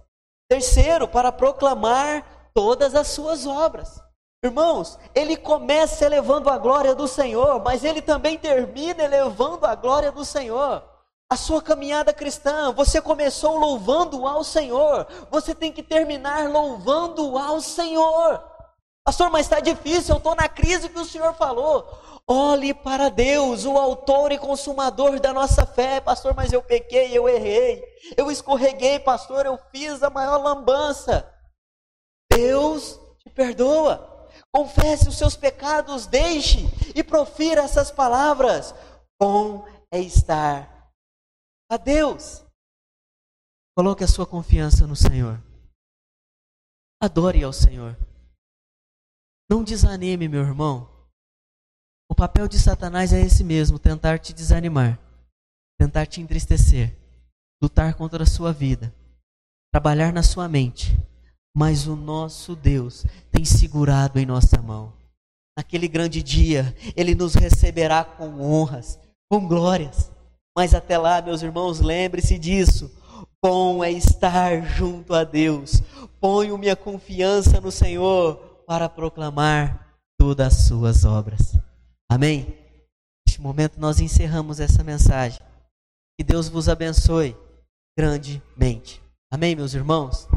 Terceiro, 0.49 1.07
para 1.07 1.31
proclamar 1.31 2.25
todas 2.55 2.95
as 2.95 3.09
suas 3.09 3.47
obras. 3.47 4.01
Irmãos, 4.43 4.99
ele 5.15 5.37
começa 5.37 6.07
elevando 6.07 6.49
a 6.49 6.57
glória 6.57 6.95
do 6.95 7.07
Senhor, 7.07 7.63
mas 7.63 7.85
ele 7.85 8.01
também 8.01 8.39
termina 8.39 9.03
elevando 9.03 9.67
a 9.67 9.75
glória 9.75 10.11
do 10.11 10.25
Senhor. 10.25 10.83
A 11.31 11.37
sua 11.37 11.61
caminhada 11.61 12.13
cristã, 12.13 12.73
você 12.73 13.03
começou 13.03 13.59
louvando 13.59 14.27
ao 14.27 14.43
Senhor, 14.43 15.07
você 15.31 15.55
tem 15.55 15.71
que 15.71 15.83
terminar 15.83 16.49
louvando 16.49 17.37
ao 17.37 17.61
Senhor. 17.61 18.43
Pastor, 19.09 19.31
mas 19.31 19.47
está 19.47 19.59
difícil, 19.59 20.15
eu 20.15 20.19
estou 20.19 20.35
na 20.35 20.51
crise 20.51 20.87
que 20.87 20.99
o 20.99 21.05
Senhor 21.07 21.33
falou. 21.33 22.21
Olhe 22.27 22.75
para 22.75 23.09
Deus, 23.09 23.65
o 23.65 23.79
autor 23.79 24.33
e 24.33 24.39
consumador 24.39 25.19
da 25.19 25.33
nossa 25.33 25.65
fé. 25.65 25.99
Pastor, 25.99 26.35
mas 26.35 26.53
eu 26.53 26.63
pequei, 26.63 27.17
eu 27.17 27.27
errei, 27.27 27.83
eu 28.19 28.31
escorreguei, 28.31 28.99
pastor, 28.99 29.47
eu 29.47 29.59
fiz 29.73 30.03
a 30.03 30.11
maior 30.11 30.37
lambança. 30.37 31.27
Deus 32.31 33.01
te 33.21 33.31
perdoa. 33.31 34.29
Confesse 34.55 35.09
os 35.09 35.17
seus 35.17 35.35
pecados, 35.35 36.07
deixe 36.07 36.67
e 36.95 37.03
profira 37.03 37.63
essas 37.63 37.91
palavras. 37.91 38.75
Bom 39.19 39.67
é 39.91 40.01
estar 40.01 40.93
a 41.71 41.79
Deus. 41.79 42.45
Coloque 43.75 44.05
a 44.05 44.09
sua 44.09 44.27
confiança 44.27 44.87
no 44.87 44.95
Senhor. 44.95 45.43
Adore 47.03 47.43
ao 47.43 47.55
Senhor. 47.55 47.97
Não 49.51 49.65
desanime, 49.65 50.29
meu 50.29 50.43
irmão. 50.43 50.87
O 52.07 52.15
papel 52.15 52.47
de 52.47 52.59
Satanás 52.59 53.13
é 53.13 53.21
esse 53.21 53.43
mesmo: 53.43 53.79
tentar 53.79 54.19
te 54.19 54.35
desanimar, 54.35 54.99
tentar 55.79 56.05
te 56.05 56.21
entristecer, 56.21 56.95
lutar 57.63 57.95
contra 57.95 58.25
a 58.25 58.27
sua 58.27 58.53
vida, 58.53 58.95
trabalhar 59.73 60.13
na 60.13 60.23
sua 60.23 60.49
mente. 60.49 60.95
Mas 61.57 61.87
o 61.87 61.97
nosso 61.97 62.55
Deus 62.55 63.07
tem 63.33 63.45
segurado 63.45 64.19
em 64.19 64.27
nossa 64.27 64.61
mão. 64.61 64.93
Naquele 65.57 65.89
grande 65.89 66.23
dia, 66.23 66.77
Ele 66.95 67.15
nos 67.15 67.35
receberá 67.35 68.05
com 68.05 68.41
honras, 68.41 69.01
com 69.31 69.49
glórias. 69.49 70.11
Mas 70.57 70.75
até 70.75 70.99
lá, 70.99 71.23
meus 71.23 71.43
irmãos, 71.43 71.81
lembre-se 71.81 72.39
disso. 72.39 72.91
Bom 73.43 73.83
é 73.83 73.91
estar 73.91 74.61
junto 74.63 75.15
a 75.15 75.25
Deus. 75.25 75.83
Ponho 76.21 76.59
minha 76.59 76.77
confiança 76.77 77.61
no 77.61 77.73
Senhor 77.73 78.48
para 78.69 78.87
proclamar 78.87 79.97
todas 80.19 80.47
as 80.49 80.67
suas 80.67 81.07
obras. 81.07 81.57
Amém? 82.07 82.55
Neste 83.27 83.41
momento 83.41 83.81
nós 83.81 83.99
encerramos 83.99 84.61
essa 84.61 84.85
mensagem. 84.85 85.41
Que 86.19 86.23
Deus 86.23 86.51
vos 86.51 86.69
abençoe 86.69 87.35
grandemente. 87.97 89.03
Amém, 89.33 89.57
meus 89.57 89.73
irmãos? 89.73 90.29